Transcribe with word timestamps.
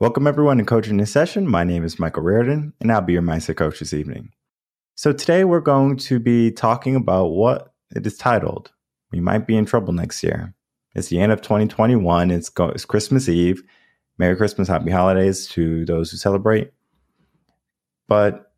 Welcome, 0.00 0.28
everyone, 0.28 0.58
to 0.58 0.64
Coaching 0.64 1.00
in 1.00 1.06
Session. 1.06 1.48
My 1.48 1.64
name 1.64 1.82
is 1.82 1.98
Michael 1.98 2.22
Reardon, 2.22 2.72
and 2.80 2.92
I'll 2.92 3.00
be 3.00 3.14
your 3.14 3.22
mindset 3.22 3.56
coach 3.56 3.80
this 3.80 3.92
evening. 3.92 4.30
So, 4.94 5.12
today 5.12 5.42
we're 5.42 5.58
going 5.58 5.96
to 5.96 6.20
be 6.20 6.52
talking 6.52 6.94
about 6.94 7.30
what 7.30 7.72
it 7.96 8.06
is 8.06 8.16
titled 8.16 8.70
We 9.10 9.18
Might 9.18 9.48
Be 9.48 9.56
in 9.56 9.64
Trouble 9.64 9.92
Next 9.92 10.22
Year. 10.22 10.54
It's 10.94 11.08
the 11.08 11.18
end 11.18 11.32
of 11.32 11.42
2021, 11.42 12.30
it's, 12.30 12.48
go- 12.48 12.68
it's 12.68 12.84
Christmas 12.84 13.28
Eve. 13.28 13.64
Merry 14.18 14.36
Christmas, 14.36 14.68
Happy 14.68 14.92
Holidays 14.92 15.48
to 15.48 15.84
those 15.84 16.12
who 16.12 16.16
celebrate. 16.16 16.70
But 18.06 18.52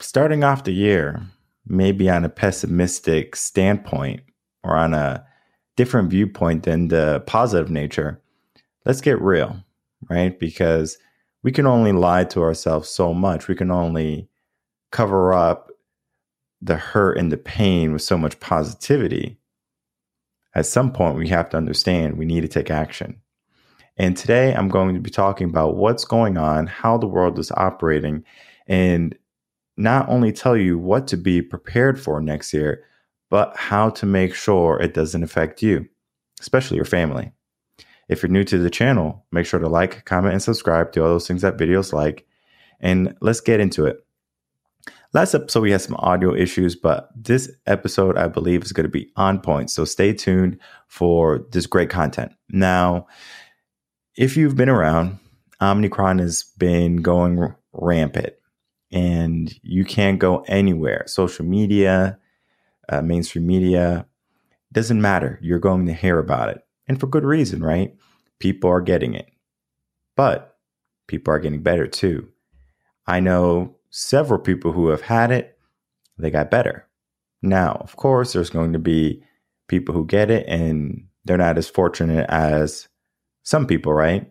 starting 0.00 0.44
off 0.44 0.64
the 0.64 0.72
year, 0.72 1.22
maybe 1.66 2.10
on 2.10 2.26
a 2.26 2.28
pessimistic 2.28 3.36
standpoint 3.36 4.20
or 4.62 4.76
on 4.76 4.92
a 4.92 5.24
different 5.76 6.10
viewpoint 6.10 6.64
than 6.64 6.88
the 6.88 7.20
positive 7.26 7.70
nature, 7.70 8.20
let's 8.84 9.00
get 9.00 9.18
real, 9.22 9.64
right? 10.08 10.38
Because 10.38 10.98
we 11.42 11.52
can 11.52 11.66
only 11.66 11.92
lie 11.92 12.24
to 12.24 12.42
ourselves 12.42 12.88
so 12.88 13.14
much. 13.14 13.48
We 13.48 13.54
can 13.54 13.70
only 13.70 14.28
cover 14.90 15.32
up 15.32 15.70
the 16.60 16.76
hurt 16.76 17.18
and 17.18 17.30
the 17.30 17.36
pain 17.36 17.92
with 17.92 18.02
so 18.02 18.18
much 18.18 18.40
positivity. 18.40 19.38
At 20.54 20.66
some 20.66 20.92
point, 20.92 21.16
we 21.16 21.28
have 21.28 21.50
to 21.50 21.56
understand 21.56 22.18
we 22.18 22.24
need 22.24 22.40
to 22.40 22.48
take 22.48 22.70
action. 22.70 23.20
And 23.96 24.16
today, 24.16 24.54
I'm 24.54 24.68
going 24.68 24.94
to 24.94 25.00
be 25.00 25.10
talking 25.10 25.48
about 25.48 25.76
what's 25.76 26.04
going 26.04 26.36
on, 26.36 26.66
how 26.66 26.98
the 26.98 27.06
world 27.06 27.38
is 27.38 27.52
operating, 27.52 28.24
and 28.66 29.16
not 29.76 30.08
only 30.08 30.32
tell 30.32 30.56
you 30.56 30.78
what 30.78 31.06
to 31.08 31.16
be 31.16 31.42
prepared 31.42 32.00
for 32.00 32.20
next 32.20 32.52
year, 32.52 32.84
but 33.30 33.56
how 33.56 33.90
to 33.90 34.06
make 34.06 34.34
sure 34.34 34.80
it 34.80 34.94
doesn't 34.94 35.22
affect 35.22 35.62
you, 35.62 35.88
especially 36.40 36.76
your 36.76 36.84
family. 36.84 37.32
If 38.08 38.22
you're 38.22 38.30
new 38.30 38.44
to 38.44 38.58
the 38.58 38.70
channel, 38.70 39.24
make 39.30 39.46
sure 39.46 39.60
to 39.60 39.68
like, 39.68 40.04
comment, 40.04 40.32
and 40.32 40.42
subscribe 40.42 40.92
to 40.92 41.02
all 41.02 41.08
those 41.08 41.28
things 41.28 41.42
that 41.42 41.58
videos 41.58 41.92
like. 41.92 42.26
And 42.80 43.16
let's 43.20 43.40
get 43.40 43.60
into 43.60 43.86
it. 43.86 44.04
Last 45.14 45.34
episode, 45.34 45.60
we 45.60 45.70
had 45.70 45.80
some 45.80 45.96
audio 45.96 46.34
issues, 46.34 46.76
but 46.76 47.08
this 47.16 47.50
episode, 47.66 48.18
I 48.18 48.28
believe, 48.28 48.62
is 48.62 48.72
going 48.72 48.84
to 48.84 48.90
be 48.90 49.10
on 49.16 49.40
point. 49.40 49.70
So 49.70 49.84
stay 49.84 50.12
tuned 50.12 50.58
for 50.86 51.46
this 51.50 51.66
great 51.66 51.88
content. 51.88 52.32
Now, 52.50 53.06
if 54.16 54.36
you've 54.36 54.56
been 54.56 54.68
around, 54.68 55.18
Omicron 55.62 56.18
has 56.18 56.44
been 56.58 56.96
going 56.96 57.54
rampant 57.72 58.34
and 58.90 59.52
you 59.62 59.84
can't 59.84 60.18
go 60.18 60.44
anywhere. 60.46 61.04
Social 61.06 61.44
media, 61.44 62.18
uh, 62.88 63.02
mainstream 63.02 63.46
media, 63.46 64.06
doesn't 64.72 65.00
matter. 65.00 65.38
You're 65.42 65.58
going 65.58 65.86
to 65.86 65.94
hear 65.94 66.18
about 66.18 66.50
it. 66.50 66.62
And 66.88 66.98
for 66.98 67.06
good 67.06 67.24
reason, 67.24 67.62
right? 67.62 67.94
People 68.38 68.70
are 68.70 68.80
getting 68.80 69.14
it. 69.14 69.30
But 70.16 70.56
people 71.06 71.32
are 71.32 71.38
getting 71.38 71.62
better 71.62 71.86
too. 71.86 72.28
I 73.06 73.20
know 73.20 73.76
several 73.90 74.40
people 74.40 74.72
who 74.72 74.88
have 74.88 75.02
had 75.02 75.30
it, 75.30 75.58
they 76.18 76.30
got 76.30 76.50
better. 76.50 76.86
Now, 77.42 77.78
of 77.80 77.96
course, 77.96 78.32
there's 78.32 78.50
going 78.50 78.72
to 78.72 78.78
be 78.78 79.22
people 79.68 79.94
who 79.94 80.06
get 80.06 80.30
it 80.30 80.46
and 80.48 81.06
they're 81.24 81.38
not 81.38 81.58
as 81.58 81.68
fortunate 81.68 82.26
as 82.28 82.88
some 83.42 83.66
people, 83.66 83.92
right? 83.92 84.30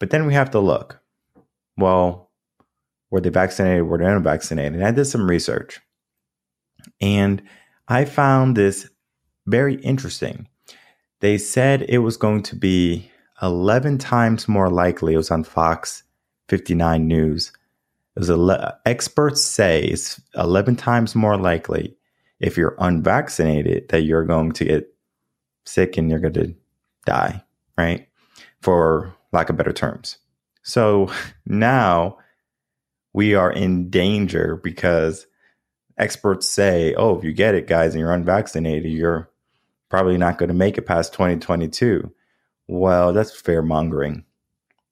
But 0.00 0.10
then 0.10 0.26
we 0.26 0.34
have 0.34 0.50
to 0.50 0.60
look. 0.60 1.00
Well, 1.76 2.30
were 3.10 3.20
they 3.20 3.30
vaccinated? 3.30 3.84
Were 3.84 3.98
they 3.98 4.06
unvaccinated? 4.06 4.74
And 4.74 4.84
I 4.84 4.90
did 4.90 5.04
some 5.04 5.28
research. 5.28 5.80
And 7.00 7.42
I 7.86 8.04
found 8.04 8.56
this 8.56 8.88
very 9.46 9.76
interesting. 9.76 10.48
They 11.24 11.38
said 11.38 11.86
it 11.88 12.00
was 12.00 12.18
going 12.18 12.42
to 12.42 12.54
be 12.54 13.10
11 13.40 13.96
times 13.96 14.46
more 14.46 14.68
likely. 14.68 15.14
It 15.14 15.16
was 15.16 15.30
on 15.30 15.42
Fox 15.42 16.02
59 16.50 17.08
News. 17.08 17.50
It 18.14 18.18
was 18.18 18.28
ele- 18.28 18.78
experts 18.84 19.42
say 19.42 19.84
it's 19.84 20.20
11 20.34 20.76
times 20.76 21.14
more 21.14 21.38
likely 21.38 21.96
if 22.40 22.58
you're 22.58 22.76
unvaccinated 22.78 23.88
that 23.88 24.02
you're 24.02 24.26
going 24.26 24.52
to 24.52 24.66
get 24.66 24.94
sick 25.64 25.96
and 25.96 26.10
you're 26.10 26.20
going 26.20 26.34
to 26.34 26.54
die, 27.06 27.42
right? 27.78 28.06
For 28.60 29.16
lack 29.32 29.48
of 29.48 29.56
better 29.56 29.72
terms. 29.72 30.18
So 30.62 31.10
now 31.46 32.18
we 33.14 33.34
are 33.34 33.50
in 33.50 33.88
danger 33.88 34.60
because 34.62 35.26
experts 35.96 36.50
say, 36.50 36.92
oh, 36.98 37.16
if 37.16 37.24
you 37.24 37.32
get 37.32 37.54
it, 37.54 37.66
guys, 37.66 37.94
and 37.94 38.00
you're 38.00 38.12
unvaccinated, 38.12 38.92
you're 38.92 39.30
probably 39.94 40.18
not 40.18 40.38
going 40.38 40.48
to 40.48 40.54
make 40.54 40.76
it 40.76 40.86
past 40.86 41.12
2022. 41.12 42.12
Well, 42.66 43.12
that's 43.12 43.30
fear 43.30 43.62
mongering, 43.62 44.24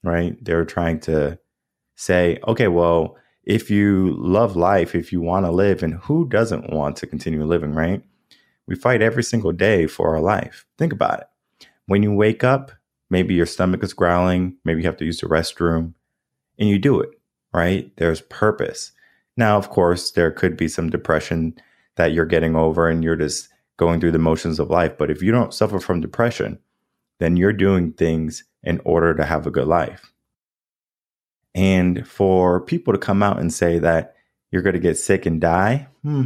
right? 0.04 0.36
They're 0.40 0.64
trying 0.64 1.00
to 1.00 1.40
say, 1.96 2.38
okay, 2.46 2.68
well, 2.68 3.16
if 3.42 3.68
you 3.68 4.14
love 4.16 4.54
life, 4.54 4.94
if 4.94 5.10
you 5.12 5.20
want 5.20 5.44
to 5.44 5.50
live, 5.50 5.82
and 5.82 5.94
who 5.94 6.28
doesn't 6.28 6.70
want 6.70 6.98
to 6.98 7.08
continue 7.08 7.42
living, 7.42 7.72
right? 7.72 8.00
We 8.68 8.76
fight 8.76 9.02
every 9.02 9.24
single 9.24 9.50
day 9.50 9.88
for 9.88 10.14
our 10.14 10.20
life. 10.20 10.66
Think 10.78 10.92
about 10.92 11.22
it. 11.22 11.66
When 11.86 12.04
you 12.04 12.12
wake 12.12 12.44
up, 12.44 12.70
maybe 13.10 13.34
your 13.34 13.46
stomach 13.46 13.82
is 13.82 13.94
growling, 13.94 14.54
maybe 14.64 14.82
you 14.82 14.86
have 14.86 14.98
to 14.98 15.04
use 15.04 15.18
the 15.18 15.26
restroom, 15.26 15.94
and 16.60 16.68
you 16.68 16.78
do 16.78 17.00
it, 17.00 17.10
right? 17.52 17.90
There's 17.96 18.20
purpose. 18.20 18.92
Now, 19.36 19.58
of 19.58 19.68
course, 19.68 20.12
there 20.12 20.30
could 20.30 20.56
be 20.56 20.68
some 20.68 20.90
depression 20.90 21.56
that 21.96 22.12
you're 22.12 22.24
getting 22.24 22.54
over 22.54 22.88
and 22.88 23.02
you're 23.02 23.16
just 23.16 23.48
going 23.82 24.00
through 24.00 24.12
the 24.12 24.18
motions 24.18 24.60
of 24.60 24.70
life. 24.70 24.96
But 24.96 25.10
if 25.10 25.22
you 25.22 25.32
don't 25.32 25.52
suffer 25.52 25.80
from 25.80 26.00
depression, 26.00 26.58
then 27.18 27.36
you're 27.36 27.52
doing 27.52 27.92
things 27.92 28.44
in 28.62 28.80
order 28.84 29.12
to 29.14 29.24
have 29.24 29.46
a 29.46 29.50
good 29.50 29.66
life. 29.66 30.12
And 31.54 32.06
for 32.06 32.60
people 32.60 32.92
to 32.92 32.98
come 32.98 33.22
out 33.22 33.40
and 33.40 33.52
say 33.52 33.80
that 33.80 34.14
you're 34.52 34.62
going 34.62 34.74
to 34.74 34.88
get 34.88 34.98
sick 34.98 35.26
and 35.26 35.40
die, 35.40 35.88
hmm, 36.02 36.24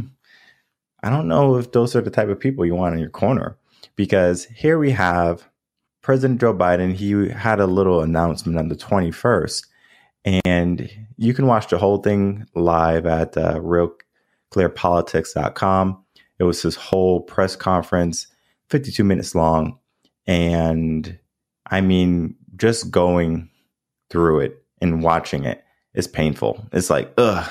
I 1.01 1.09
don't 1.09 1.27
know 1.27 1.55
if 1.55 1.71
those 1.71 1.95
are 1.95 2.01
the 2.01 2.11
type 2.11 2.29
of 2.29 2.39
people 2.39 2.65
you 2.65 2.75
want 2.75 2.93
in 2.93 3.01
your 3.01 3.09
corner. 3.09 3.57
Because 3.95 4.45
here 4.45 4.77
we 4.77 4.91
have 4.91 5.49
President 6.01 6.39
Joe 6.39 6.53
Biden, 6.53 6.93
he 6.93 7.29
had 7.29 7.59
a 7.59 7.67
little 7.67 8.01
announcement 8.01 8.59
on 8.59 8.69
the 8.69 8.75
21st 8.75 9.65
and 10.45 10.89
you 11.17 11.33
can 11.33 11.47
watch 11.47 11.69
the 11.69 11.77
whole 11.77 11.99
thing 11.99 12.45
live 12.53 13.05
at 13.05 13.37
uh, 13.37 13.59
realclearpolitics.com. 13.59 16.03
It 16.39 16.43
was 16.43 16.61
this 16.61 16.75
whole 16.75 17.21
press 17.21 17.55
conference, 17.55 18.27
52 18.69 19.03
minutes 19.03 19.35
long. 19.35 19.79
And 20.25 21.17
I 21.69 21.81
mean, 21.81 22.35
just 22.55 22.91
going 22.91 23.49
through 24.09 24.41
it 24.41 24.63
and 24.81 25.03
watching 25.03 25.45
it 25.45 25.63
is 25.93 26.07
painful. 26.07 26.65
It's 26.71 26.89
like, 26.89 27.13
ugh, 27.17 27.49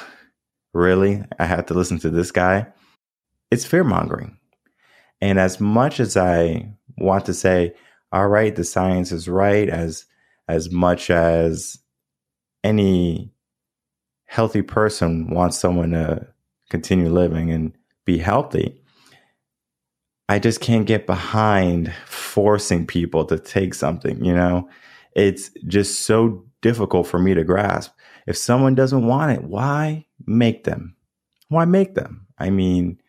really? 0.72 1.24
I 1.38 1.46
have 1.46 1.66
to 1.66 1.74
listen 1.74 1.98
to 2.00 2.10
this 2.10 2.30
guy? 2.30 2.66
It's 3.50 3.64
fear 3.64 3.84
mongering. 3.84 4.38
And 5.20 5.38
as 5.38 5.60
much 5.60 6.00
as 6.00 6.16
I 6.16 6.72
want 6.98 7.24
to 7.26 7.34
say, 7.34 7.74
all 8.12 8.28
right, 8.28 8.54
the 8.54 8.64
science 8.64 9.12
is 9.12 9.28
right, 9.28 9.68
as 9.68 10.04
as 10.48 10.70
much 10.70 11.10
as 11.10 11.78
any 12.62 13.32
healthy 14.26 14.62
person 14.62 15.28
wants 15.28 15.58
someone 15.58 15.90
to 15.90 16.26
continue 16.68 17.08
living 17.08 17.50
and 17.50 17.72
be 18.06 18.16
healthy. 18.16 18.80
I 20.28 20.38
just 20.38 20.60
can't 20.60 20.86
get 20.86 21.06
behind 21.06 21.92
forcing 22.06 22.86
people 22.86 23.26
to 23.26 23.38
take 23.38 23.74
something, 23.74 24.24
you 24.24 24.34
know? 24.34 24.68
It's 25.14 25.50
just 25.66 26.02
so 26.02 26.44
difficult 26.62 27.06
for 27.06 27.18
me 27.18 27.34
to 27.34 27.44
grasp. 27.44 27.92
If 28.26 28.36
someone 28.36 28.74
doesn't 28.74 29.06
want 29.06 29.32
it, 29.32 29.44
why 29.44 30.06
make 30.26 30.64
them? 30.64 30.96
Why 31.48 31.64
make 31.64 31.94
them? 31.94 32.26
I 32.38 32.50
mean, 32.50 33.00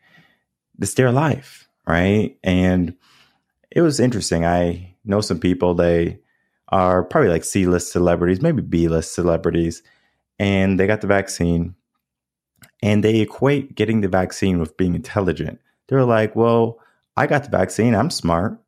it's 0.80 0.94
their 0.94 1.12
life, 1.12 1.68
right? 1.88 2.38
And 2.44 2.96
it 3.72 3.82
was 3.82 4.00
interesting. 4.00 4.46
I 4.46 4.96
know 5.04 5.22
some 5.22 5.40
people, 5.40 5.74
they 5.74 6.20
are 6.70 7.04
probably 7.04 7.30
like 7.30 7.44
C 7.44 7.66
list 7.66 7.92
celebrities, 7.92 8.42
maybe 8.42 8.62
B 8.62 8.88
list 8.88 9.16
celebrities, 9.16 9.82
and 10.38 10.80
they 10.80 10.86
got 10.86 11.02
the 11.02 11.08
vaccine 11.08 11.76
and 12.82 13.04
they 13.04 13.20
equate 13.20 13.76
getting 13.76 14.02
the 14.02 14.08
vaccine 14.08 14.60
with 14.60 14.78
being 14.78 14.96
intelligent. 14.96 15.60
They're 15.88 16.06
like, 16.06 16.36
well, 16.36 16.80
I 17.16 17.28
got 17.28 17.44
the 17.44 17.50
vaccine. 17.50 17.96
I'm 17.96 18.10
smart. 18.10 18.60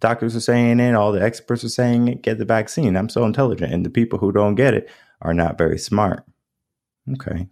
Doctors 0.00 0.36
are 0.36 0.40
saying 0.40 0.80
it. 0.80 0.94
All 0.94 1.12
the 1.12 1.22
experts 1.22 1.64
are 1.64 1.68
saying 1.68 2.08
it. 2.08 2.22
Get 2.22 2.38
the 2.38 2.44
vaccine. 2.44 2.96
I'm 2.96 3.08
so 3.08 3.24
intelligent. 3.24 3.72
And 3.72 3.84
the 3.84 3.90
people 3.90 4.18
who 4.18 4.32
don't 4.32 4.54
get 4.54 4.74
it 4.74 4.90
are 5.22 5.34
not 5.34 5.58
very 5.58 5.78
smart. 5.78 6.24
Okay. 7.12 7.48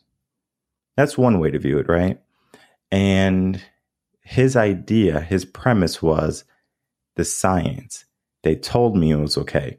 That's 0.96 1.18
one 1.18 1.38
way 1.38 1.50
to 1.50 1.58
view 1.58 1.78
it, 1.78 1.88
right? 1.88 2.20
And 2.90 3.62
his 4.20 4.56
idea, 4.56 5.20
his 5.20 5.44
premise 5.44 6.02
was 6.02 6.44
the 7.16 7.24
science. 7.24 8.04
They 8.42 8.56
told 8.56 8.96
me 8.96 9.10
it 9.10 9.16
was 9.16 9.38
okay. 9.38 9.78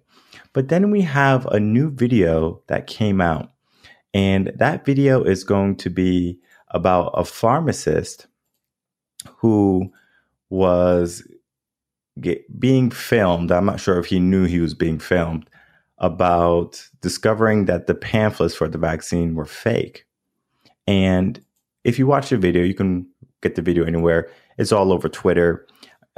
But 0.54 0.70
then 0.70 0.92
we 0.92 1.02
have 1.02 1.46
a 1.48 1.60
new 1.60 1.90
video 1.90 2.62
that 2.68 2.88
came 2.88 3.22
out, 3.22 3.52
and 4.14 4.52
that 4.56 4.86
video 4.86 5.24
is 5.24 5.44
going 5.44 5.76
to 5.78 5.90
be 5.90 6.40
about 6.70 7.12
a 7.16 7.26
pharmacist 7.26 8.28
who 9.38 9.92
was 10.50 11.28
get, 12.20 12.60
being 12.60 12.92
filmed. 12.92 13.52
I'm 13.52 13.66
not 13.66 13.80
sure 13.80 14.00
if 14.00 14.08
he 14.08 14.20
knew 14.20 14.46
he 14.46 14.60
was 14.60 14.74
being 14.74 15.00
filmed 15.00 15.50
about 15.98 16.88
discovering 17.02 17.66
that 17.66 17.88
the 17.88 17.96
pamphlets 17.96 18.56
for 18.56 18.68
the 18.68 18.78
vaccine 18.78 19.36
were 19.36 19.46
fake. 19.46 20.06
And 20.86 21.44
if 21.84 21.98
you 21.98 22.08
watch 22.08 22.30
the 22.30 22.38
video, 22.38 22.64
you 22.64 22.74
can 22.74 23.08
get 23.42 23.56
the 23.56 23.62
video 23.62 23.86
anywhere. 23.86 24.30
It's 24.58 24.72
all 24.72 24.92
over 24.92 25.10
Twitter. 25.10 25.68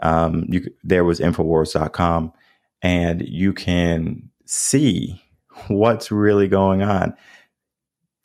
Um, 0.01 0.45
you, 0.49 0.69
there 0.83 1.05
was 1.05 1.19
Infowars.com, 1.19 2.33
and 2.81 3.21
you 3.27 3.53
can 3.53 4.29
see 4.45 5.21
what's 5.67 6.11
really 6.11 6.47
going 6.47 6.81
on. 6.81 7.15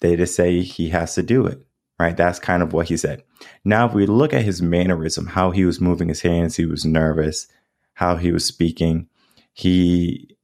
They 0.00 0.16
just 0.16 0.34
say 0.34 0.60
he 0.60 0.88
has 0.90 1.14
to 1.14 1.22
do 1.22 1.46
it, 1.46 1.64
right? 1.98 2.16
That's 2.16 2.38
kind 2.38 2.62
of 2.62 2.72
what 2.72 2.88
he 2.88 2.96
said. 2.96 3.22
Now, 3.64 3.86
if 3.86 3.94
we 3.94 4.06
look 4.06 4.32
at 4.32 4.42
his 4.42 4.62
mannerism, 4.62 5.26
how 5.26 5.50
he 5.50 5.64
was 5.64 5.80
moving 5.80 6.08
his 6.08 6.22
hands, 6.22 6.56
he 6.56 6.66
was 6.66 6.84
nervous, 6.84 7.46
how 7.94 8.16
he 8.16 8.32
was 8.32 8.44
speaking, 8.44 9.08
he 9.52 10.36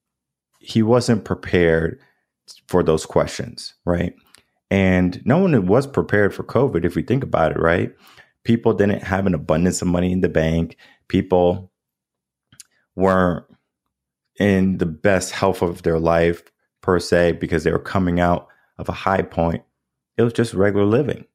he 0.58 0.82
wasn't 0.82 1.24
prepared 1.24 2.00
for 2.66 2.82
those 2.82 3.06
questions, 3.06 3.74
right? 3.84 4.14
And 4.70 5.24
no 5.24 5.38
one 5.38 5.66
was 5.66 5.86
prepared 5.86 6.34
for 6.34 6.42
COVID 6.42 6.84
if 6.84 6.96
we 6.96 7.02
think 7.02 7.22
about 7.22 7.52
it, 7.52 7.58
right? 7.58 7.94
People 8.42 8.74
didn't 8.74 9.04
have 9.04 9.26
an 9.26 9.34
abundance 9.34 9.80
of 9.80 9.88
money 9.88 10.12
in 10.12 10.20
the 10.20 10.28
bank. 10.28 10.76
People 11.08 11.70
weren't 12.96 13.44
in 14.38 14.78
the 14.78 14.86
best 14.86 15.30
health 15.30 15.62
of 15.62 15.82
their 15.82 15.98
life 15.98 16.42
per 16.80 16.98
se 16.98 17.32
because 17.32 17.64
they 17.64 17.72
were 17.72 17.78
coming 17.78 18.20
out 18.20 18.48
of 18.78 18.88
a 18.88 18.92
high 18.92 19.22
point. 19.22 19.62
It 20.16 20.22
was 20.22 20.32
just 20.32 20.54
regular 20.54 20.86
living. 20.86 21.26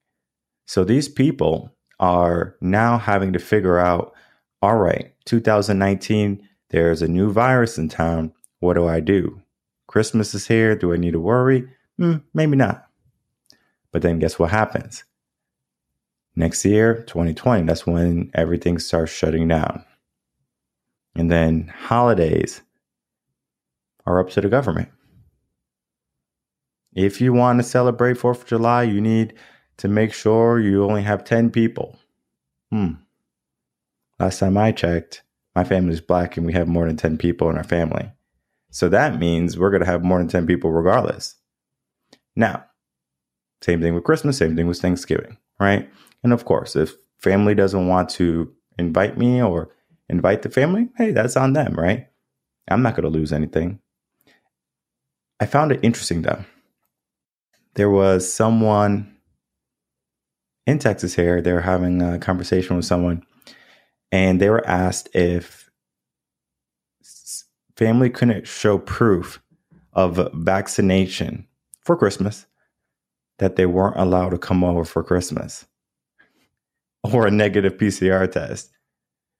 So 0.65 0.83
these 0.83 1.09
people 1.09 1.71
are 1.99 2.55
now 2.61 2.97
having 2.97 3.33
to 3.33 3.39
figure 3.39 3.79
out 3.79 4.13
all 4.61 4.77
right, 4.77 5.11
2019, 5.25 6.47
there's 6.69 7.01
a 7.01 7.07
new 7.07 7.31
virus 7.31 7.79
in 7.79 7.89
town. 7.89 8.31
What 8.59 8.75
do 8.75 8.87
I 8.87 8.99
do? 8.99 9.41
Christmas 9.87 10.35
is 10.35 10.47
here. 10.47 10.75
Do 10.75 10.93
I 10.93 10.97
need 10.97 11.13
to 11.13 11.19
worry? 11.19 11.67
Mm, 11.99 12.21
maybe 12.33 12.55
not. 12.55 12.87
But 13.91 14.03
then 14.03 14.19
guess 14.19 14.37
what 14.37 14.51
happens? 14.51 15.03
Next 16.35 16.63
year, 16.63 17.03
2020, 17.07 17.63
that's 17.63 17.85
when 17.85 18.31
everything 18.33 18.79
starts 18.79 19.11
shutting 19.11 19.47
down. 19.47 19.83
And 21.15 21.29
then 21.29 21.73
holidays 21.75 22.61
are 24.05 24.19
up 24.19 24.29
to 24.31 24.41
the 24.41 24.47
government. 24.47 24.89
If 26.93 27.21
you 27.21 27.31
want 27.33 27.59
to 27.59 27.63
celebrate 27.63 28.17
4th 28.17 28.41
of 28.41 28.45
July, 28.45 28.83
you 28.83 28.99
need 28.99 29.33
to 29.77 29.87
make 29.87 30.13
sure 30.13 30.59
you 30.59 30.83
only 30.83 31.03
have 31.03 31.23
10 31.23 31.49
people. 31.49 31.97
Hmm. 32.69 32.93
Last 34.19 34.39
time 34.39 34.57
I 34.57 34.71
checked, 34.71 35.23
my 35.55 35.63
family 35.63 35.93
is 35.93 36.01
black 36.01 36.37
and 36.37 36.45
we 36.45 36.53
have 36.53 36.67
more 36.67 36.85
than 36.85 36.97
10 36.97 37.17
people 37.17 37.49
in 37.49 37.57
our 37.57 37.63
family. 37.63 38.11
So 38.69 38.89
that 38.89 39.19
means 39.19 39.57
we're 39.57 39.69
going 39.69 39.81
to 39.81 39.87
have 39.87 40.03
more 40.03 40.17
than 40.17 40.27
10 40.27 40.45
people 40.45 40.71
regardless. 40.71 41.35
Now, 42.35 42.65
same 43.61 43.81
thing 43.81 43.95
with 43.95 44.03
Christmas, 44.03 44.37
same 44.37 44.55
thing 44.55 44.67
with 44.67 44.79
Thanksgiving, 44.79 45.37
right? 45.59 45.89
And 46.23 46.33
of 46.33 46.45
course, 46.45 46.75
if 46.75 46.95
family 47.17 47.55
doesn't 47.55 47.87
want 47.87 48.09
to 48.11 48.53
invite 48.77 49.17
me 49.17 49.41
or 49.41 49.73
invite 50.09 50.41
the 50.41 50.49
family, 50.49 50.89
hey, 50.97 51.11
that's 51.11 51.37
on 51.37 51.53
them, 51.53 51.73
right? 51.73 52.07
I'm 52.67 52.81
not 52.81 52.95
going 52.95 53.03
to 53.03 53.09
lose 53.09 53.33
anything. 53.33 53.79
I 55.39 55.45
found 55.45 55.71
it 55.71 55.79
interesting 55.83 56.21
though 56.21 56.45
there 57.75 57.89
was 57.89 58.31
someone 58.31 59.15
in 60.67 60.79
Texas 60.79 61.15
here. 61.15 61.41
They 61.41 61.53
were 61.53 61.61
having 61.61 62.01
a 62.01 62.19
conversation 62.19 62.75
with 62.75 62.85
someone, 62.85 63.23
and 64.11 64.39
they 64.39 64.49
were 64.49 64.65
asked 64.67 65.09
if 65.13 65.69
family 67.75 68.09
couldn't 68.09 68.47
show 68.47 68.77
proof 68.77 69.41
of 69.93 70.29
vaccination 70.33 71.47
for 71.81 71.97
Christmas, 71.97 72.45
that 73.39 73.55
they 73.55 73.65
weren't 73.65 73.97
allowed 73.97 74.29
to 74.29 74.37
come 74.37 74.63
over 74.63 74.85
for 74.85 75.03
Christmas 75.03 75.65
or 77.03 77.27
a 77.27 77.31
negative 77.31 77.77
PCR 77.77 78.31
test. 78.31 78.71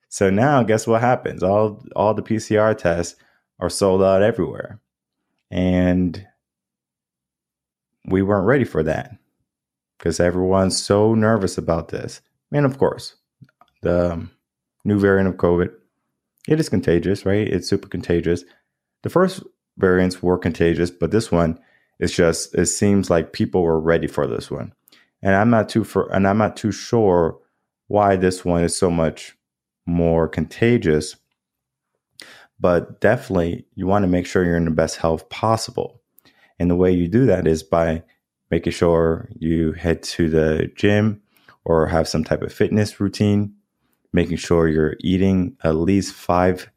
So 0.09 0.29
now, 0.29 0.63
guess 0.63 0.87
what 0.87 1.01
happens? 1.01 1.43
All 1.43 1.81
all 1.95 2.13
the 2.13 2.23
PCR 2.23 2.77
tests 2.77 3.15
are 3.59 3.69
sold 3.69 4.03
out 4.03 4.21
everywhere, 4.21 4.81
and 5.49 6.27
we 8.06 8.21
weren't 8.21 8.45
ready 8.45 8.63
for 8.63 8.83
that 8.83 9.15
because 9.98 10.19
everyone's 10.19 10.81
so 10.81 11.13
nervous 11.13 11.57
about 11.57 11.89
this. 11.89 12.21
And 12.51 12.65
of 12.65 12.77
course, 12.77 13.15
the 13.81 14.13
um, 14.13 14.31
new 14.83 15.00
variant 15.00 15.30
of 15.30 15.36
COVID, 15.36 15.71
it 16.48 16.59
is 16.59 16.69
contagious, 16.69 17.25
right? 17.25 17.48
It's 17.48 17.69
super 17.69 17.88
contagious. 17.88 18.44
The 19.03 19.09
first 19.09 19.44
variants 19.77 20.21
were 20.21 20.38
contagious, 20.38 20.92
but 20.92 21.12
this 21.12 21.31
one 21.31 21.59
is 22.00 22.12
just 22.12 22.56
it 22.56 22.65
seems 22.65 23.09
like 23.09 23.33
people 23.33 23.62
were 23.62 23.80
ready 23.80 24.07
for 24.07 24.27
this 24.27 24.50
one. 24.50 24.74
And 25.21 25.36
I'm 25.36 25.50
not 25.50 25.69
too 25.69 25.83
for 25.83 26.12
and 26.13 26.27
I'm 26.27 26.39
not 26.39 26.57
too 26.57 26.71
sure 26.71 27.38
why 27.88 28.15
this 28.15 28.44
one 28.44 28.63
is 28.63 28.77
so 28.77 28.89
much 28.89 29.38
more 29.86 30.27
contagious. 30.27 31.15
But 32.59 33.01
definitely 33.01 33.65
you 33.75 33.88
want 33.88 34.03
to 34.03 34.07
make 34.07 34.25
sure 34.25 34.44
you're 34.44 34.56
in 34.56 34.65
the 34.65 34.71
best 34.71 34.98
health 34.98 35.30
possible. 35.30 36.00
And 36.61 36.69
the 36.69 36.75
way 36.75 36.91
you 36.91 37.07
do 37.07 37.25
that 37.25 37.47
is 37.47 37.63
by 37.63 38.03
making 38.51 38.73
sure 38.73 39.27
you 39.39 39.71
head 39.71 40.03
to 40.03 40.29
the 40.29 40.71
gym 40.75 41.19
or 41.65 41.87
have 41.87 42.07
some 42.07 42.23
type 42.23 42.43
of 42.43 42.53
fitness 42.53 42.99
routine, 42.99 43.55
making 44.13 44.37
sure 44.37 44.67
you're 44.67 44.95
eating 44.99 45.57
at 45.63 45.75
least 45.75 46.13
five 46.13 46.69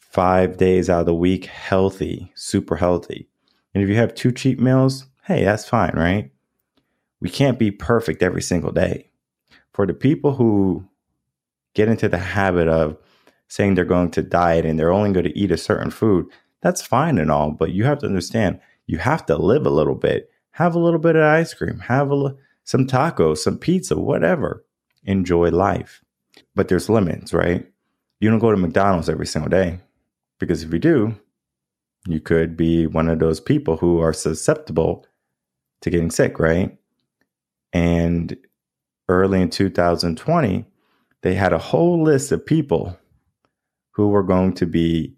five 0.00 0.56
days 0.56 0.88
out 0.88 1.00
of 1.00 1.06
the 1.06 1.14
week 1.14 1.44
healthy, 1.44 2.32
super 2.34 2.76
healthy. 2.76 3.28
And 3.74 3.84
if 3.84 3.90
you 3.90 3.96
have 3.96 4.14
two 4.14 4.32
cheat 4.32 4.58
meals, 4.58 5.04
hey, 5.24 5.44
that's 5.44 5.68
fine, 5.68 5.92
right? 5.94 6.30
We 7.20 7.28
can't 7.28 7.58
be 7.58 7.70
perfect 7.70 8.22
every 8.22 8.40
single 8.40 8.72
day. 8.72 9.10
For 9.74 9.86
the 9.86 9.92
people 9.92 10.36
who 10.36 10.88
get 11.74 11.90
into 11.90 12.08
the 12.08 12.16
habit 12.16 12.66
of 12.66 12.96
saying 13.48 13.74
they're 13.74 13.84
going 13.84 14.10
to 14.12 14.22
diet 14.22 14.64
and 14.64 14.78
they're 14.78 14.90
only 14.90 15.12
going 15.12 15.26
to 15.26 15.38
eat 15.38 15.50
a 15.50 15.58
certain 15.58 15.90
food, 15.90 16.28
that's 16.62 16.80
fine 16.80 17.18
and 17.18 17.30
all, 17.30 17.50
but 17.50 17.72
you 17.72 17.84
have 17.84 17.98
to 17.98 18.06
understand 18.06 18.58
you 18.86 18.98
have 18.98 19.26
to 19.26 19.36
live 19.36 19.66
a 19.66 19.70
little 19.70 19.94
bit. 19.94 20.30
Have 20.52 20.74
a 20.74 20.78
little 20.78 21.00
bit 21.00 21.16
of 21.16 21.22
ice 21.22 21.52
cream, 21.52 21.80
have 21.80 22.10
a, 22.10 22.34
some 22.64 22.86
tacos, 22.86 23.38
some 23.38 23.58
pizza, 23.58 23.98
whatever. 23.98 24.64
Enjoy 25.04 25.50
life. 25.50 26.02
But 26.54 26.68
there's 26.68 26.88
limits, 26.88 27.32
right? 27.32 27.66
You 28.20 28.30
don't 28.30 28.38
go 28.38 28.50
to 28.50 28.56
McDonald's 28.56 29.08
every 29.08 29.26
single 29.26 29.50
day 29.50 29.80
because 30.38 30.62
if 30.62 30.72
you 30.72 30.78
do, 30.78 31.14
you 32.08 32.20
could 32.20 32.56
be 32.56 32.86
one 32.86 33.08
of 33.08 33.18
those 33.18 33.40
people 33.40 33.76
who 33.76 34.00
are 34.00 34.12
susceptible 34.12 35.06
to 35.82 35.90
getting 35.90 36.10
sick, 36.10 36.38
right? 36.38 36.76
And 37.72 38.36
early 39.08 39.42
in 39.42 39.50
2020, 39.50 40.64
they 41.22 41.34
had 41.34 41.52
a 41.52 41.58
whole 41.58 42.02
list 42.02 42.32
of 42.32 42.46
people 42.46 42.98
who 43.92 44.08
were 44.08 44.22
going 44.22 44.54
to 44.54 44.66
be 44.66 45.16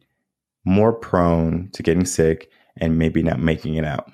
more 0.64 0.92
prone 0.92 1.70
to 1.72 1.82
getting 1.82 2.04
sick 2.04 2.50
and 2.78 2.98
maybe 2.98 3.22
not 3.22 3.40
making 3.40 3.74
it 3.74 3.84
out. 3.84 4.10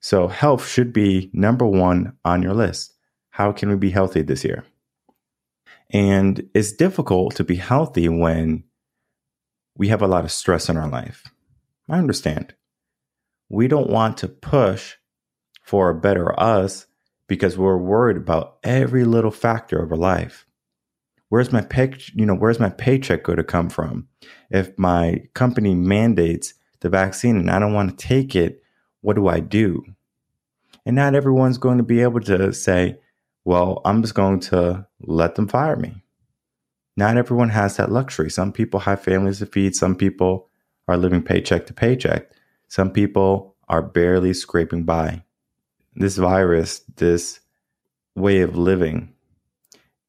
So, 0.00 0.28
health 0.28 0.68
should 0.68 0.92
be 0.92 1.30
number 1.32 1.66
one 1.66 2.16
on 2.24 2.42
your 2.42 2.54
list. 2.54 2.94
How 3.30 3.52
can 3.52 3.68
we 3.68 3.76
be 3.76 3.90
healthy 3.90 4.22
this 4.22 4.44
year? 4.44 4.64
And 5.90 6.48
it's 6.54 6.72
difficult 6.72 7.34
to 7.36 7.44
be 7.44 7.56
healthy 7.56 8.08
when 8.08 8.64
we 9.76 9.88
have 9.88 10.02
a 10.02 10.08
lot 10.08 10.24
of 10.24 10.32
stress 10.32 10.68
in 10.68 10.76
our 10.76 10.88
life. 10.88 11.24
I 11.88 11.98
understand. 11.98 12.54
We 13.48 13.68
don't 13.68 13.90
want 13.90 14.18
to 14.18 14.28
push 14.28 14.96
for 15.62 15.88
a 15.88 16.00
better 16.00 16.38
us 16.38 16.86
because 17.28 17.56
we're 17.56 17.78
worried 17.78 18.16
about 18.16 18.58
every 18.62 19.04
little 19.04 19.30
factor 19.30 19.82
of 19.82 19.92
our 19.92 19.98
life. 19.98 20.46
Where's 21.28 21.52
my 21.52 21.60
pay, 21.60 21.92
you 22.14 22.24
know, 22.24 22.34
where's 22.34 22.58
my 22.58 22.70
paycheck 22.70 23.22
going 23.22 23.36
to 23.36 23.44
come 23.44 23.68
from? 23.68 24.08
If 24.50 24.78
my 24.78 25.24
company 25.34 25.74
mandates 25.74 26.54
the 26.80 26.88
vaccine 26.88 27.36
and 27.36 27.50
I 27.50 27.58
don't 27.58 27.74
want 27.74 27.90
to 27.90 28.06
take 28.06 28.34
it, 28.36 28.62
what 29.00 29.16
do 29.16 29.28
I 29.28 29.40
do? 29.40 29.84
And 30.86 30.96
not 30.96 31.14
everyone's 31.14 31.58
going 31.58 31.78
to 31.78 31.84
be 31.84 32.00
able 32.00 32.20
to 32.20 32.52
say, 32.52 32.98
well, 33.44 33.80
I'm 33.84 34.02
just 34.02 34.14
going 34.14 34.40
to 34.40 34.86
let 35.00 35.34
them 35.34 35.48
fire 35.48 35.76
me. 35.76 36.02
Not 36.96 37.16
everyone 37.16 37.50
has 37.50 37.76
that 37.76 37.92
luxury. 37.92 38.30
Some 38.30 38.52
people 38.52 38.80
have 38.80 39.02
families 39.02 39.38
to 39.38 39.46
feed, 39.46 39.74
some 39.74 39.94
people 39.94 40.48
are 40.88 40.96
living 40.96 41.22
paycheck 41.22 41.66
to 41.66 41.72
paycheck, 41.72 42.30
some 42.68 42.90
people 42.90 43.54
are 43.68 43.82
barely 43.82 44.34
scraping 44.34 44.84
by. 44.84 45.22
This 45.94 46.16
virus, 46.16 46.80
this 46.96 47.40
way 48.14 48.40
of 48.40 48.56
living, 48.56 49.12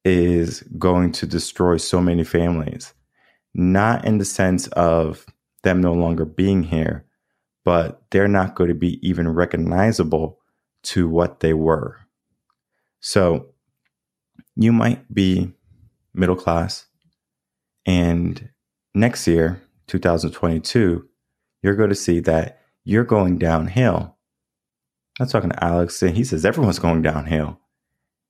is 0.05 0.61
going 0.77 1.11
to 1.13 1.27
destroy 1.27 1.77
so 1.77 2.01
many 2.01 2.23
families. 2.23 2.93
Not 3.53 4.05
in 4.05 4.17
the 4.17 4.25
sense 4.25 4.67
of 4.67 5.25
them 5.63 5.81
no 5.81 5.93
longer 5.93 6.25
being 6.25 6.63
here, 6.63 7.05
but 7.65 8.01
they're 8.11 8.27
not 8.27 8.55
going 8.55 8.69
to 8.69 8.75
be 8.75 8.99
even 9.07 9.27
recognizable 9.29 10.39
to 10.83 11.07
what 11.07 11.39
they 11.39 11.53
were. 11.53 11.97
So 12.99 13.47
you 14.55 14.71
might 14.71 15.13
be 15.13 15.53
middle 16.13 16.35
class, 16.35 16.85
and 17.85 18.49
next 18.93 19.27
year, 19.27 19.61
2022, 19.87 21.07
you're 21.61 21.75
going 21.75 21.89
to 21.89 21.95
see 21.95 22.19
that 22.21 22.61
you're 22.83 23.03
going 23.03 23.37
downhill. 23.37 24.17
I'm 25.19 25.27
talking 25.27 25.49
to 25.49 25.63
Alex, 25.63 26.01
and 26.01 26.15
he 26.15 26.23
says 26.23 26.45
everyone's 26.45 26.79
going 26.79 27.01
downhill. 27.01 27.59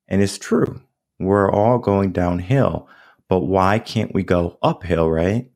And 0.07 0.21
it's 0.21 0.37
true. 0.37 0.81
We're 1.19 1.51
all 1.51 1.77
going 1.77 2.11
downhill. 2.11 2.87
But 3.27 3.41
why 3.41 3.77
can't 3.77 4.13
we 4.13 4.23
go 4.23 4.57
uphill, 4.63 5.09
right? 5.09 5.48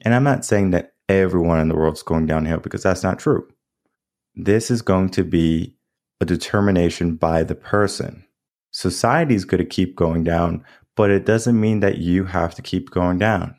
And 0.00 0.14
I'm 0.14 0.24
not 0.24 0.44
saying 0.44 0.70
that 0.70 0.94
everyone 1.08 1.60
in 1.60 1.68
the 1.68 1.76
world 1.76 1.94
is 1.94 2.02
going 2.02 2.26
downhill 2.26 2.58
because 2.58 2.82
that's 2.82 3.02
not 3.02 3.18
true. 3.18 3.48
This 4.34 4.70
is 4.70 4.82
going 4.82 5.10
to 5.10 5.24
be 5.24 5.74
a 6.20 6.24
determination 6.24 7.16
by 7.16 7.42
the 7.42 7.54
person. 7.54 8.24
Society 8.70 9.34
is 9.34 9.44
going 9.44 9.62
to 9.62 9.68
keep 9.68 9.96
going 9.96 10.24
down, 10.24 10.64
but 10.94 11.10
it 11.10 11.24
doesn't 11.24 11.58
mean 11.58 11.80
that 11.80 11.98
you 11.98 12.24
have 12.24 12.54
to 12.54 12.62
keep 12.62 12.90
going 12.90 13.18
down. 13.18 13.56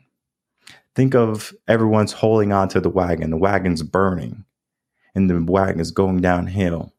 Think 0.94 1.14
of 1.14 1.52
everyone's 1.66 2.12
holding 2.12 2.52
onto 2.52 2.80
the 2.80 2.90
wagon, 2.90 3.30
the 3.30 3.36
wagon's 3.36 3.82
burning, 3.82 4.44
and 5.14 5.30
the 5.30 5.40
wagon 5.40 5.80
is 5.80 5.90
going 5.90 6.20
downhill, 6.20 6.92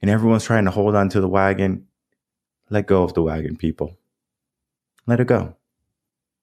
and 0.00 0.10
everyone's 0.10 0.44
trying 0.44 0.66
to 0.66 0.70
hold 0.70 0.94
onto 0.94 1.20
the 1.20 1.28
wagon. 1.28 1.86
Let 2.68 2.86
go 2.86 3.02
of 3.02 3.14
the 3.14 3.22
wagon, 3.22 3.56
people. 3.56 3.96
Let 5.06 5.20
it 5.20 5.26
go. 5.26 5.56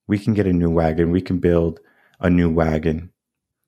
We 0.08 0.18
can 0.18 0.34
get 0.34 0.48
a 0.48 0.54
new 0.54 0.70
wagon, 0.70 1.12
we 1.12 1.22
can 1.22 1.40
build 1.40 1.80
a 2.20 2.30
new 2.30 2.50
wagon. 2.50 3.12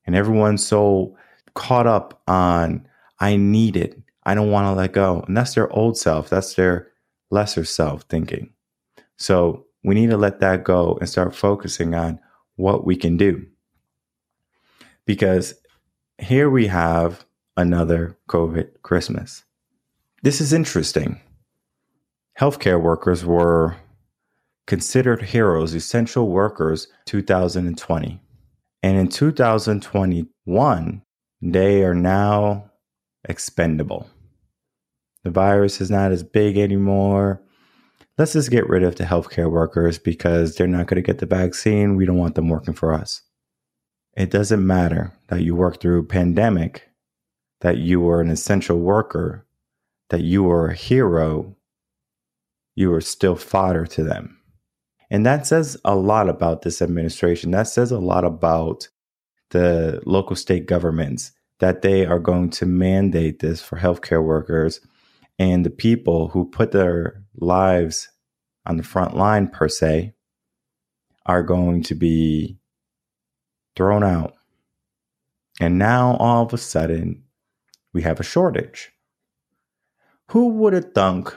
And 0.06 0.16
everyone's 0.16 0.66
so 0.66 1.18
caught 1.54 1.88
up 1.88 2.22
on, 2.28 2.88
I 3.20 3.36
need 3.38 3.76
it. 3.76 4.00
I 4.24 4.36
don't 4.36 4.52
want 4.52 4.66
to 4.66 4.74
let 4.74 4.94
go. 4.94 5.24
And 5.28 5.36
that's 5.36 5.54
their 5.56 5.72
old 5.72 5.98
self. 5.98 6.30
That's 6.30 6.54
their 6.56 6.92
lesser 7.32 7.66
self 7.66 8.04
thinking. 8.04 8.52
So 9.18 9.66
we 9.84 9.96
need 9.96 10.10
to 10.10 10.18
let 10.18 10.40
that 10.40 10.64
go 10.64 10.98
and 11.00 11.10
start 11.10 11.36
focusing 11.36 11.94
on 11.96 12.20
what 12.56 12.86
we 12.86 12.96
can 12.96 13.18
do. 13.18 13.46
Because 15.06 15.54
here 16.18 16.50
we 16.50 16.68
have 16.68 17.26
another 17.58 18.18
COVID 18.28 18.82
Christmas. 18.82 19.44
This 20.24 20.42
is 20.42 20.54
interesting. 20.54 21.22
Healthcare 22.40 22.82
workers 22.82 23.24
were 23.24 23.76
considered 24.66 25.22
heroes, 25.22 25.74
essential 25.74 26.30
workers, 26.30 26.88
2020. 27.06 28.20
And 28.86 29.00
in 29.00 29.08
2021, 29.08 31.02
they 31.42 31.84
are 31.84 31.96
now 31.96 32.70
expendable. 33.28 34.08
The 35.24 35.32
virus 35.32 35.82
is 35.82 35.90
not 35.90 36.12
as 36.12 36.22
big 36.22 36.60
anymore. 36.60 37.42
Let's 38.20 38.34
just 38.34 38.52
get 38.52 38.70
rid 38.70 38.84
of 38.84 38.96
the 38.96 39.06
healthcare 39.06 39.50
workers 39.50 39.98
because 39.98 40.56
they're 40.56 40.68
not 40.68 40.86
going 40.86 41.02
to 41.02 41.02
get 41.02 41.18
the 41.18 41.26
vaccine. 41.26 41.96
We 41.96 42.06
don't 42.06 42.20
want 42.20 42.36
them 42.36 42.48
working 42.48 42.76
for 42.76 42.94
us. 42.94 43.24
It 44.16 44.30
doesn't 44.30 44.64
matter 44.64 45.14
that 45.30 45.42
you 45.42 45.56
worked 45.56 45.82
through 45.82 46.02
a 46.02 46.04
pandemic, 46.04 46.88
that 47.62 47.80
you 47.80 48.02
were 48.02 48.22
an 48.22 48.30
essential 48.30 48.78
worker, 48.78 49.48
that 50.12 50.22
you 50.22 50.44
were 50.44 50.68
a 50.68 50.76
hero. 50.76 51.56
You 52.76 52.94
are 52.94 53.02
still 53.02 53.36
fodder 53.36 53.88
to 53.88 54.04
them. 54.04 54.38
And 55.16 55.26
that 55.26 55.48
says 55.48 55.78
a 55.86 55.96
lot 55.96 56.28
about 56.28 56.64
this 56.64 56.82
administration. 56.82 57.52
That 57.52 57.70
says 57.70 57.90
a 57.90 58.00
lot 58.00 58.26
about 58.26 58.90
the 59.52 60.02
local 60.06 60.36
state 60.36 60.66
governments 60.66 61.32
that 61.60 61.84
they 61.84 62.06
are 62.06 62.20
going 62.20 62.50
to 62.50 62.66
mandate 62.66 63.40
this 63.40 63.62
for 63.62 63.80
healthcare 63.80 64.22
workers 64.22 64.82
and 65.40 65.66
the 65.66 65.70
people 65.70 66.28
who 66.28 66.50
put 66.50 66.74
their 66.74 67.24
lives 67.34 68.10
on 68.66 68.76
the 68.76 68.84
front 68.84 69.16
line, 69.16 69.48
per 69.48 69.70
se, 69.70 70.16
are 71.26 71.44
going 71.44 71.82
to 71.84 71.96
be 71.96 72.58
thrown 73.78 74.04
out. 74.04 74.34
And 75.62 75.80
now 75.80 76.18
all 76.18 76.44
of 76.44 76.52
a 76.52 76.58
sudden, 76.58 77.24
we 77.94 78.02
have 78.02 78.20
a 78.20 78.24
shortage. 78.24 78.92
Who 80.32 80.50
would 80.50 80.74
have 80.74 80.92
thunk 80.94 81.34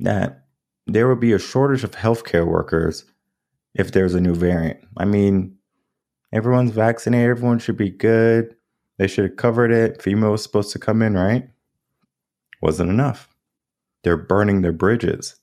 that 0.00 0.48
there 0.94 1.08
would 1.08 1.20
be 1.20 1.32
a 1.32 1.38
shortage 1.38 1.84
of 1.84 1.92
healthcare 1.92 2.46
workers 2.46 3.04
if 3.74 3.92
there's 3.92 4.14
a 4.14 4.20
new 4.20 4.34
variant? 4.34 4.80
I 4.96 5.04
mean, 5.04 5.56
everyone's 6.32 6.72
vaccinated, 6.72 7.30
everyone 7.30 7.58
should 7.58 7.76
be 7.76 7.90
good. 7.90 8.54
They 8.98 9.06
should 9.06 9.24
have 9.24 9.36
covered 9.36 9.72
it. 9.72 9.98
FEMA 9.98 10.30
was 10.30 10.42
supposed 10.42 10.72
to 10.72 10.78
come 10.78 11.00
in, 11.00 11.14
right? 11.14 11.48
wasn't 12.60 12.90
enough. 12.90 13.28
They're 14.02 14.16
burning 14.16 14.62
their 14.62 14.72
bridges. 14.72 15.36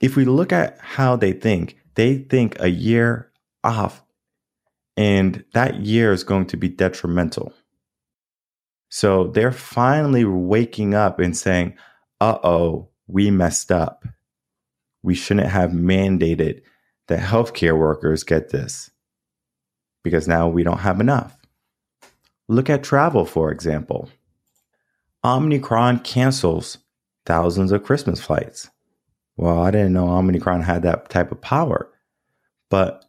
If 0.00 0.16
we 0.16 0.24
look 0.24 0.52
at 0.52 0.78
how 0.80 1.16
they 1.16 1.32
think, 1.32 1.76
they 1.94 2.18
think 2.18 2.56
a 2.60 2.70
year 2.70 3.30
off, 3.64 4.04
and 4.96 5.44
that 5.54 5.80
year 5.80 6.12
is 6.12 6.24
going 6.24 6.46
to 6.46 6.56
be 6.56 6.68
detrimental. 6.68 7.52
So 8.90 9.28
they're 9.28 9.52
finally 9.52 10.24
waking 10.24 10.94
up 10.94 11.18
and 11.18 11.36
saying, 11.36 11.74
uh 12.20 12.38
oh, 12.42 12.88
we 13.06 13.30
messed 13.30 13.70
up. 13.70 14.04
We 15.02 15.14
shouldn't 15.14 15.48
have 15.48 15.70
mandated 15.70 16.62
that 17.08 17.20
healthcare 17.20 17.78
workers 17.78 18.24
get 18.24 18.50
this 18.50 18.90
because 20.02 20.28
now 20.28 20.48
we 20.48 20.62
don't 20.62 20.78
have 20.78 21.00
enough. 21.00 21.36
Look 22.48 22.70
at 22.70 22.82
travel, 22.82 23.24
for 23.24 23.50
example. 23.50 24.10
Omnicron 25.24 26.04
cancels 26.04 26.78
thousands 27.26 27.72
of 27.72 27.84
Christmas 27.84 28.20
flights. 28.20 28.70
Well, 29.36 29.62
I 29.62 29.70
didn't 29.70 29.92
know 29.92 30.06
Omnicron 30.06 30.64
had 30.64 30.82
that 30.82 31.10
type 31.10 31.30
of 31.30 31.40
power, 31.40 31.90
but 32.70 33.04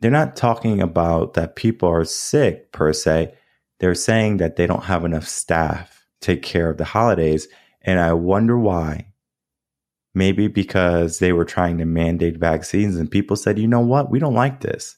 they're 0.00 0.10
not 0.10 0.36
talking 0.36 0.80
about 0.80 1.34
that 1.34 1.56
people 1.56 1.88
are 1.88 2.04
sick 2.04 2.72
per 2.72 2.92
se. 2.92 3.34
They're 3.78 3.94
saying 3.94 4.38
that 4.38 4.56
they 4.56 4.66
don't 4.66 4.84
have 4.84 5.04
enough 5.04 5.26
staff 5.28 6.06
to 6.20 6.34
take 6.34 6.42
care 6.42 6.70
of 6.70 6.78
the 6.78 6.84
holidays. 6.84 7.48
And 7.82 8.00
I 8.00 8.12
wonder 8.12 8.58
why. 8.58 9.06
Maybe 10.16 10.48
because 10.48 11.18
they 11.18 11.34
were 11.34 11.44
trying 11.44 11.76
to 11.76 11.84
mandate 11.84 12.38
vaccines 12.38 12.96
and 12.96 13.10
people 13.10 13.36
said, 13.36 13.58
you 13.58 13.68
know 13.68 13.80
what? 13.80 14.10
We 14.10 14.18
don't 14.18 14.32
like 14.32 14.62
this. 14.62 14.96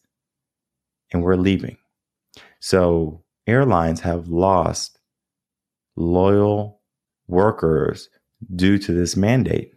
And 1.13 1.25
we're 1.25 1.35
leaving. 1.35 1.77
So 2.61 3.25
airlines 3.45 3.99
have 4.03 4.29
lost 4.29 5.01
loyal 5.97 6.83
workers 7.27 8.11
due 8.55 8.79
to 8.79 8.93
this 8.93 9.17
mandate, 9.17 9.73